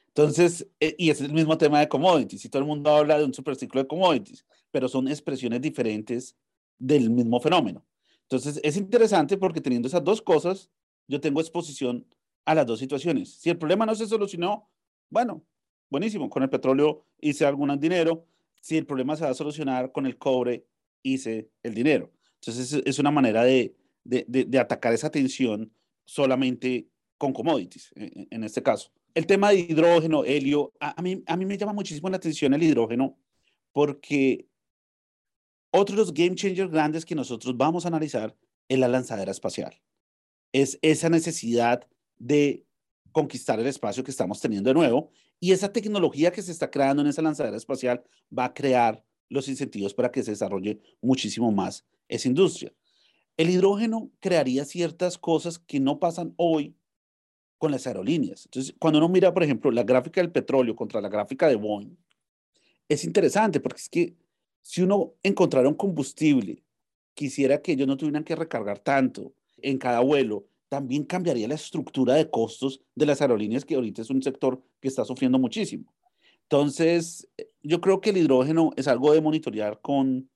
Entonces, 0.08 0.68
e- 0.80 0.96
y 0.98 1.12
es 1.12 1.22
el 1.22 1.32
mismo 1.32 1.56
tema 1.58 1.80
de 1.80 1.88
commodities, 1.88 2.44
y 2.44 2.50
todo 2.50 2.64
el 2.64 2.68
mundo 2.68 2.90
habla 2.90 3.20
de 3.20 3.26
un 3.26 3.34
superciclo 3.34 3.80
de 3.80 3.88
commodities, 3.88 4.44
pero 4.72 4.90
son 4.90 5.08
expresiones 5.08 5.62
diferentes 5.62 6.36
del 6.80 7.10
mismo 7.10 7.40
fenómeno. 7.40 7.86
Entonces, 8.24 8.60
es 8.64 8.78
interesante 8.78 9.38
porque 9.38 9.62
teniendo 9.62 9.88
esas 9.88 10.04
dos 10.04 10.22
cosas, 10.22 10.70
yo 11.08 11.22
tengo 11.22 11.40
exposición 11.40 12.06
a 12.46 12.56
las 12.56 12.66
dos 12.66 12.80
situaciones. 12.80 13.34
Si 13.34 13.50
el 13.50 13.58
problema 13.58 13.86
no 13.86 13.96
se 13.96 14.08
solucionó, 14.08 14.70
bueno, 15.10 15.44
buenísimo, 15.90 16.30
con 16.30 16.44
el 16.44 16.50
petróleo 16.50 17.06
hice 17.20 17.46
algún 17.46 17.78
dinero. 17.80 18.26
Si 18.62 18.78
el 18.78 18.86
problema 18.86 19.16
se 19.16 19.24
va 19.24 19.32
a 19.32 19.34
solucionar 19.34 19.92
con 19.92 20.06
el 20.06 20.18
cobre, 20.18 20.66
hice 21.04 21.50
el 21.64 21.74
dinero. 21.74 22.12
Entonces 22.42 22.82
es, 22.86 23.00
una 23.00 23.12
manera 23.12 23.44
de, 23.44 23.76
de, 24.04 24.26
de, 24.28 24.60
atacar 24.60 24.94
esa 24.94 25.10
tensión 25.10 25.72
solamente 26.06 26.88
con 27.18 27.34
commodities, 27.34 27.92
en, 27.96 28.28
en, 28.30 28.44
este 28.44 28.62
caso. 28.62 28.92
El 29.14 29.26
tema 29.26 29.50
de 29.50 29.60
hidrógeno, 29.60 30.24
helio, 30.24 30.74
a, 30.80 31.02
mí, 31.02 31.24
a 31.26 31.36
mí 31.36 31.46
me 31.46 31.58
llama 31.58 31.74
muchísimo 31.74 32.10
la 32.10 32.18
atención 32.18 32.54
el 32.54 32.64
hidrógeno 32.64 33.18
porque 33.72 34.48
otro 35.72 35.96
de 35.96 36.02
los 36.02 36.14
game 36.14 36.36
changers 36.36 36.72
grandes 36.72 37.06
que 37.06 37.16
nosotros 37.16 37.56
vamos 37.56 37.86
a 37.86 37.90
analizar 37.90 38.36
es 38.68 38.80
la 38.80 38.88
lanzadera 38.88 39.32
espacial. 39.32 39.80
Es 40.52 40.80
esa 40.82 41.10
necesidad 41.10 41.88
de 42.18 42.66
conquistar 43.12 43.60
el 43.60 43.68
espacio 43.68 44.04
que 44.04 44.12
estamos 44.12 44.40
teniendo 44.40 44.70
de 44.70 44.74
nuevo 44.74 45.10
y 45.40 45.52
esa 45.52 45.72
tecnología 45.72 46.32
que 46.32 46.42
se 46.42 46.52
está 46.52 46.70
creando 46.70 47.02
en 47.02 47.08
esa 47.08 47.22
lanzadera 47.22 47.58
espacial 47.58 48.04
va 48.36 48.46
a 48.46 48.54
crear 48.54 49.04
los 49.30 49.48
incentivos 49.48 49.94
para 49.94 50.12
que 50.12 50.24
se 50.24 50.32
desarrolle 50.32 50.80
muchísimo 51.02 51.52
más 51.52 51.86
esa 52.08 52.28
industria. 52.28 52.74
El 53.36 53.50
hidrógeno 53.50 54.10
crearía 54.20 54.66
ciertas 54.66 55.18
cosas 55.18 55.60
que 55.60 55.80
no 55.80 56.00
pasan 56.00 56.34
hoy 56.38 56.76
con 57.58 57.72
las 57.72 57.86
aerolíneas. 57.88 58.46
Entonces, 58.46 58.76
cuando 58.80 59.00
uno 59.00 59.10
mira, 59.10 59.34
por 59.34 59.44
ejemplo, 59.44 59.72
la 59.72 59.84
gráfica 59.84 60.22
del 60.22 60.32
petróleo 60.32 60.76
contra 60.76 61.02
la 61.02 61.10
gráfica 61.10 61.48
de 61.48 61.56
Boeing, 61.56 61.98
es 62.90 63.04
interesante 63.04 63.60
porque 63.60 63.82
es 63.82 63.90
que 63.90 64.16
si 64.68 64.82
uno 64.82 65.14
encontrara 65.24 65.70
un 65.70 65.76
combustible, 65.76 66.62
quisiera 67.14 67.62
que 67.62 67.72
ellos 67.72 67.88
no 67.88 67.96
tuvieran 67.96 68.26
que 68.26 68.36
recargar 68.36 68.80
tanto 68.80 69.34
en 69.62 69.78
cada 69.78 70.02
vuelo, 70.02 70.46
también 70.68 71.06
cambiaría 71.06 71.48
la 71.48 71.56
estructura 71.56 72.16
de 72.16 72.30
costos 72.30 72.82
de 72.94 73.06
las 73.06 73.22
aerolíneas, 73.22 73.64
que 73.64 73.76
ahorita 73.76 74.02
es 74.02 74.10
un 74.10 74.22
sector 74.22 74.62
que 74.82 74.90
está 74.90 75.06
sufriendo 75.06 75.40
muchísimo. 75.40 75.94
Entonces, 76.42 77.30
yo 77.64 77.80
creo 77.80 78.02
que 78.02 78.10
el 78.10 78.18
hidrógeno 78.18 78.72
es 78.76 78.90
algo 78.90 79.14
de 79.14 79.22
monitorear 79.22 79.80
con, 79.80 80.30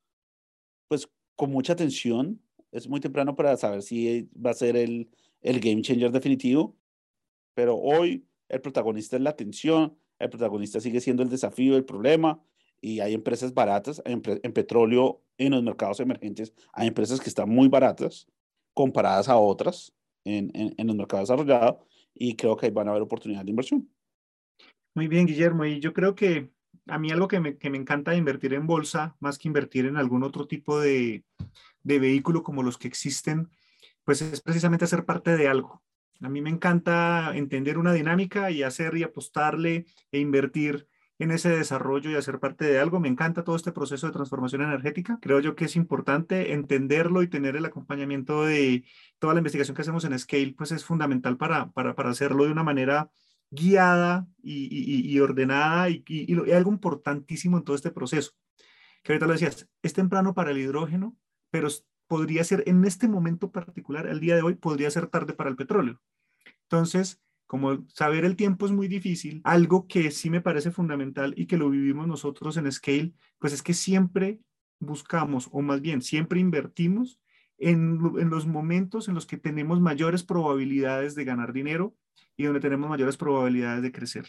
pues, 0.88 1.10
con 1.36 1.52
mucha 1.52 1.74
atención. 1.74 2.41
Es 2.72 2.88
muy 2.88 3.02
temprano 3.02 3.36
para 3.36 3.58
saber 3.58 3.82
si 3.82 4.30
va 4.34 4.52
a 4.52 4.54
ser 4.54 4.78
el, 4.78 5.10
el 5.41 5.60
game 5.60 5.82
changer 5.82 6.10
definitivo, 6.10 6.78
pero 7.54 7.76
hoy 7.76 8.26
el 8.48 8.62
protagonista 8.62 9.17
es 9.17 9.24
la 9.24 9.32
atención, 9.32 9.98
el 10.20 10.30
protagonista 10.30 10.80
sigue 10.80 11.02
siendo 11.02 11.22
el 11.22 11.30
desafío, 11.30 11.76
el 11.76 11.84
problema, 11.84 12.41
y 12.82 13.00
hay 13.00 13.13
empresas 13.13 13.54
baratas, 13.54 14.02
en, 14.06 14.22
petróleo, 14.22 15.22
en 15.38 15.52
los 15.52 15.63
mercados 15.63 16.00
emergentes, 16.00 16.54
hay 16.74 16.88
empresas 16.88 17.20
que 17.22 17.30
están 17.30 17.50
muy 17.50 17.67
baratas 17.67 18.28
comparadas 18.74 19.30
a 19.30 19.38
otras 19.38 19.94
en, 20.26 20.52
en, 20.54 20.74
en 20.78 20.88
los 20.88 20.96
mercados 20.96 21.30
desarrollados, 21.30 21.78
y 22.13 22.36
creo 22.36 22.58
que 22.58 22.65
ahí 22.65 22.72
van 22.72 22.88
a 22.88 22.91
haber 22.91 23.04
oportunidades 23.04 23.46
de 23.46 23.52
inversión. 23.52 23.89
Muy 24.94 25.08
bien, 25.08 25.26
Guillermo. 25.26 25.65
Y 25.65 25.80
yo 25.80 25.94
creo 25.94 26.15
que 26.15 26.50
a 26.88 26.98
mí 26.98 27.12
algo 27.12 27.28
que 27.28 27.39
me, 27.39 27.58
que 27.58 27.70
me 27.70 27.78
encanta 27.78 28.12
de 28.12 28.17
invertir 28.17 28.54
en 28.54 28.67
bolsa, 28.67 29.15
más 29.20 29.38
que 29.38 29.48
invertir 29.48 29.86
en 29.86 29.98
algún 29.98 30.24
otro 30.24 30.48
tipo 30.48 30.80
de, 30.80 31.24
de 31.84 32.00
vehículo 32.00 32.44
como 32.44 32.63
los 32.63 32.78
que 32.78 32.88
existen, 32.88 33.50
pues 34.04 34.22
es 34.22 34.41
precisamente 34.41 34.86
hacer 34.86 35.06
parte 35.06 35.38
de 35.38 35.48
algo. 35.48 35.82
A 36.22 36.30
mí 36.30 36.41
me 36.41 36.50
encanta 36.50 37.32
entender 37.36 37.78
una 37.78 37.94
dinámica 37.94 38.52
y 38.52 38.63
hacer 38.63 38.98
y 38.98 39.04
apostarle 39.04 39.86
e 40.12 40.20
invertir 40.20 40.88
en 41.21 41.29
ese 41.29 41.49
desarrollo 41.49 42.10
y 42.10 42.15
hacer 42.15 42.39
parte 42.39 42.65
de 42.65 42.79
algo. 42.79 42.99
Me 42.99 43.07
encanta 43.07 43.43
todo 43.43 43.55
este 43.55 43.71
proceso 43.71 44.07
de 44.07 44.13
transformación 44.13 44.63
energética. 44.63 45.19
Creo 45.21 45.39
yo 45.39 45.55
que 45.55 45.65
es 45.65 45.75
importante 45.75 46.53
entenderlo 46.53 47.21
y 47.21 47.27
tener 47.27 47.55
el 47.55 47.65
acompañamiento 47.65 48.43
de 48.43 48.86
toda 49.19 49.36
la 49.36 49.39
investigación 49.39 49.75
que 49.75 49.84
hacemos 49.84 50.03
en 50.03 50.17
Scale, 50.17 50.55
pues 50.57 50.71
es 50.71 50.84
fundamental 50.84 51.38
para, 51.38 51.69
para, 51.71 51.93
para 51.93 52.10
hacerlo 52.10 52.45
de 52.45 52.51
una 52.51 52.63
manera 52.63 53.12
guiada 53.51 54.27
y, 54.41 55.19
ordenada 55.19 55.91
y, 55.91 56.03
y, 56.07 56.51
algo 56.53 56.71
importantísimo 56.71 57.57
en 57.57 57.65
todo 57.65 57.75
este 57.75 57.91
proceso. 57.91 58.31
Que 59.03 59.13
ahorita 59.13 59.27
lo 59.27 59.34
decías, 59.34 59.69
es 59.84 59.93
temprano 59.93 60.34
para 60.34 60.49
el 60.49 60.57
hidrógeno, 60.57 61.15
pero 61.51 61.67
podría 62.07 62.43
ser 62.43 62.63
en 62.65 62.84
este 62.84 63.07
momento 63.07 63.51
particular, 63.51 64.07
el 64.07 64.19
día 64.19 64.36
de 64.36 64.41
hoy, 64.41 64.55
podría 64.55 64.89
ser 64.89 65.05
tarde 65.05 65.34
para 65.34 65.51
el 65.51 65.55
petróleo. 65.55 66.01
Entonces, 66.63 67.21
como 67.52 67.86
saber 67.90 68.24
el 68.24 68.38
tiempo 68.38 68.66
es 68.66 68.72
muy 68.72 68.88
difícil, 68.88 69.42
algo 69.44 69.86
que 69.86 70.10
sí 70.12 70.30
me 70.30 70.40
parece 70.40 70.72
fundamental 70.72 71.34
y 71.36 71.48
que 71.48 71.58
lo 71.58 71.70
vivimos 71.70 72.08
nosotros 72.08 72.56
en 72.56 72.72
Scale, 72.72 73.14
pues 73.40 73.52
es 73.52 73.62
que 73.62 73.74
siempre 73.74 74.40
buscamos, 74.80 75.50
o 75.52 75.62
más 75.62 75.82
bien, 75.82 76.02
siempre 76.02 76.40
invertimos 76.40 77.20
en, 77.58 78.00
en, 78.18 78.30
los 78.30 78.48
momentos 78.48 79.10
en 79.10 79.16
los 79.16 79.26
que 79.26 79.36
tenemos 79.36 79.82
mayores 79.82 80.24
probabilidades 80.24 81.14
de 81.14 81.26
ganar 81.26 81.52
dinero 81.52 81.94
y 82.38 82.46
donde 82.46 82.62
tenemos 82.62 82.90
mayores 82.90 83.18
probabilidades 83.18 83.84
de 83.84 83.92
crecer. 83.92 84.28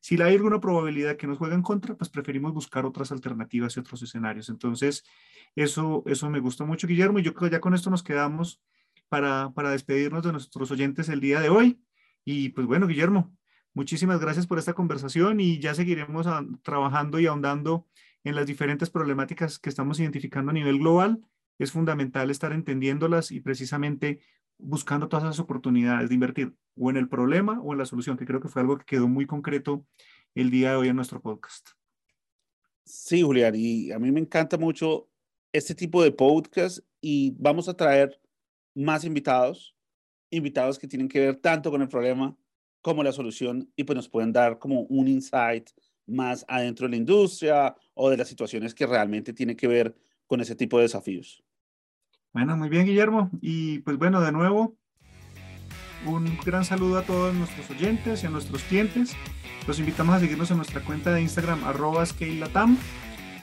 Si 0.00 0.20
hay 0.20 0.34
alguna 0.34 0.58
probabilidad 0.58 1.16
que 1.16 1.28
nos 1.28 1.38
juega 1.38 1.54
en 1.54 1.62
contra, 1.62 1.94
pues 1.94 2.10
preferimos 2.10 2.52
buscar 2.52 2.84
otras 2.86 3.12
alternativas 3.12 3.76
y 3.76 3.80
otros 3.80 4.02
escenarios. 4.02 4.48
Entonces, 4.48 5.04
eso, 5.54 6.02
eso 6.06 6.28
me 6.28 6.40
gusta 6.40 6.64
mucho, 6.64 6.88
Guillermo, 6.88 7.20
y 7.20 7.22
yo 7.22 7.34
creo 7.34 7.50
que 7.50 7.54
ya 7.54 7.60
con 7.60 7.74
esto 7.74 7.88
nos 7.88 8.02
quedamos 8.02 8.60
para, 9.08 9.52
para 9.54 9.70
despedirnos 9.70 10.24
de 10.24 10.32
nuestros 10.32 10.72
oyentes 10.72 11.08
el 11.08 11.20
día 11.20 11.38
de 11.38 11.50
hoy. 11.50 11.83
Y 12.24 12.50
pues 12.50 12.66
bueno, 12.66 12.86
Guillermo, 12.86 13.36
muchísimas 13.74 14.20
gracias 14.20 14.46
por 14.46 14.58
esta 14.58 14.72
conversación 14.72 15.40
y 15.40 15.58
ya 15.58 15.74
seguiremos 15.74 16.26
trabajando 16.62 17.20
y 17.20 17.26
ahondando 17.26 17.86
en 18.24 18.34
las 18.34 18.46
diferentes 18.46 18.90
problemáticas 18.90 19.58
que 19.58 19.68
estamos 19.68 20.00
identificando 20.00 20.50
a 20.50 20.54
nivel 20.54 20.78
global. 20.78 21.20
Es 21.58 21.72
fundamental 21.72 22.30
estar 22.30 22.52
entendiéndolas 22.52 23.30
y 23.30 23.40
precisamente 23.40 24.20
buscando 24.58 25.08
todas 25.08 25.24
esas 25.24 25.40
oportunidades 25.40 26.08
de 26.08 26.14
invertir 26.14 26.54
o 26.76 26.90
en 26.90 26.96
el 26.96 27.08
problema 27.08 27.60
o 27.60 27.72
en 27.72 27.78
la 27.78 27.86
solución, 27.86 28.16
que 28.16 28.26
creo 28.26 28.40
que 28.40 28.48
fue 28.48 28.62
algo 28.62 28.78
que 28.78 28.84
quedó 28.84 29.08
muy 29.08 29.26
concreto 29.26 29.86
el 30.34 30.50
día 30.50 30.70
de 30.70 30.76
hoy 30.76 30.88
en 30.88 30.96
nuestro 30.96 31.20
podcast. 31.20 31.70
Sí, 32.84 33.22
Julián, 33.22 33.54
y 33.56 33.92
a 33.92 33.98
mí 33.98 34.10
me 34.10 34.20
encanta 34.20 34.58
mucho 34.58 35.08
este 35.52 35.74
tipo 35.74 36.02
de 36.02 36.12
podcast 36.12 36.80
y 37.00 37.34
vamos 37.38 37.68
a 37.68 37.76
traer 37.76 38.20
más 38.74 39.04
invitados, 39.04 39.74
invitados 40.36 40.78
que 40.78 40.88
tienen 40.88 41.08
que 41.08 41.20
ver 41.20 41.36
tanto 41.36 41.70
con 41.70 41.82
el 41.82 41.88
problema 41.88 42.36
como 42.80 43.02
la 43.02 43.12
solución 43.12 43.70
y 43.76 43.84
pues 43.84 43.96
nos 43.96 44.08
pueden 44.08 44.32
dar 44.32 44.58
como 44.58 44.82
un 44.82 45.08
insight 45.08 45.70
más 46.06 46.44
adentro 46.48 46.86
de 46.86 46.90
la 46.90 46.96
industria 46.96 47.74
o 47.94 48.10
de 48.10 48.16
las 48.16 48.28
situaciones 48.28 48.74
que 48.74 48.86
realmente 48.86 49.32
tienen 49.32 49.56
que 49.56 49.66
ver 49.66 49.96
con 50.26 50.40
ese 50.40 50.54
tipo 50.54 50.76
de 50.76 50.82
desafíos. 50.82 51.42
Bueno, 52.32 52.56
muy 52.56 52.68
bien, 52.68 52.84
Guillermo. 52.84 53.30
Y 53.40 53.78
pues 53.80 53.96
bueno, 53.96 54.20
de 54.20 54.32
nuevo, 54.32 54.76
Un 56.06 56.38
gran 56.44 56.66
saludo 56.66 56.98
a 56.98 57.02
todos 57.02 57.34
nuestros 57.34 57.70
oyentes 57.70 58.22
y 58.22 58.26
a 58.26 58.30
nuestros 58.30 58.62
clientes. 58.64 59.16
Los 59.66 59.78
invitamos 59.78 60.14
a 60.14 60.20
seguirnos 60.20 60.50
en 60.50 60.58
nuestra 60.58 60.84
cuenta 60.84 61.10
de 61.10 61.22
Instagram 61.22 61.64
arroba 61.64 62.04
scalelatam, 62.04 62.76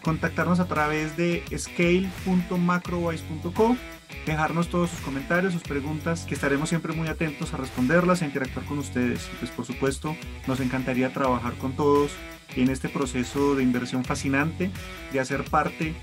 contactarnos 0.01 0.59
a 0.59 0.67
través 0.67 1.15
de 1.17 1.43
scale.macrowise.co, 1.55 3.77
dejarnos 4.25 4.69
todos 4.69 4.89
sus 4.89 4.99
comentarios, 5.01 5.53
sus 5.53 5.61
preguntas, 5.63 6.25
que 6.25 6.33
estaremos 6.33 6.69
siempre 6.69 6.93
muy 6.93 7.07
atentos 7.07 7.53
a 7.53 7.57
responderlas, 7.57 8.21
a 8.21 8.25
interactuar 8.25 8.65
con 8.65 8.79
ustedes. 8.79 9.29
Pues 9.39 9.51
por 9.51 9.65
supuesto 9.65 10.15
nos 10.47 10.59
encantaría 10.59 11.13
trabajar 11.13 11.53
con 11.53 11.73
todos 11.73 12.11
en 12.55 12.69
este 12.69 12.89
proceso 12.89 13.55
de 13.55 13.63
inversión 13.63 14.03
fascinante, 14.03 14.71
de 15.13 15.19
hacer 15.19 15.43
parte 15.45 15.93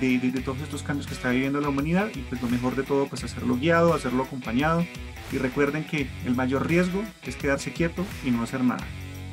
de, 0.00 0.18
de, 0.18 0.40
todos 0.40 0.60
estos 0.60 0.82
cambios 0.82 1.06
que 1.06 1.14
está 1.14 1.30
viviendo 1.30 1.60
la 1.60 1.68
humanidad 1.68 2.08
y 2.14 2.18
pues 2.20 2.40
lo 2.42 2.48
mejor 2.48 2.76
de 2.76 2.82
todo 2.82 3.06
pues 3.06 3.24
hacerlo 3.24 3.56
guiado, 3.56 3.94
hacerlo 3.94 4.24
acompañado 4.24 4.84
y 5.32 5.38
recuerden 5.38 5.84
que 5.84 6.08
el 6.24 6.36
mayor 6.36 6.68
riesgo 6.68 7.02
es 7.24 7.36
quedarse 7.36 7.72
quieto 7.72 8.04
y 8.24 8.30
no 8.30 8.42
hacer 8.42 8.62
nada. 8.62 8.84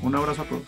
Un 0.01 0.15
abrazo 0.15 0.41
a 0.41 0.45
todos. 0.45 0.67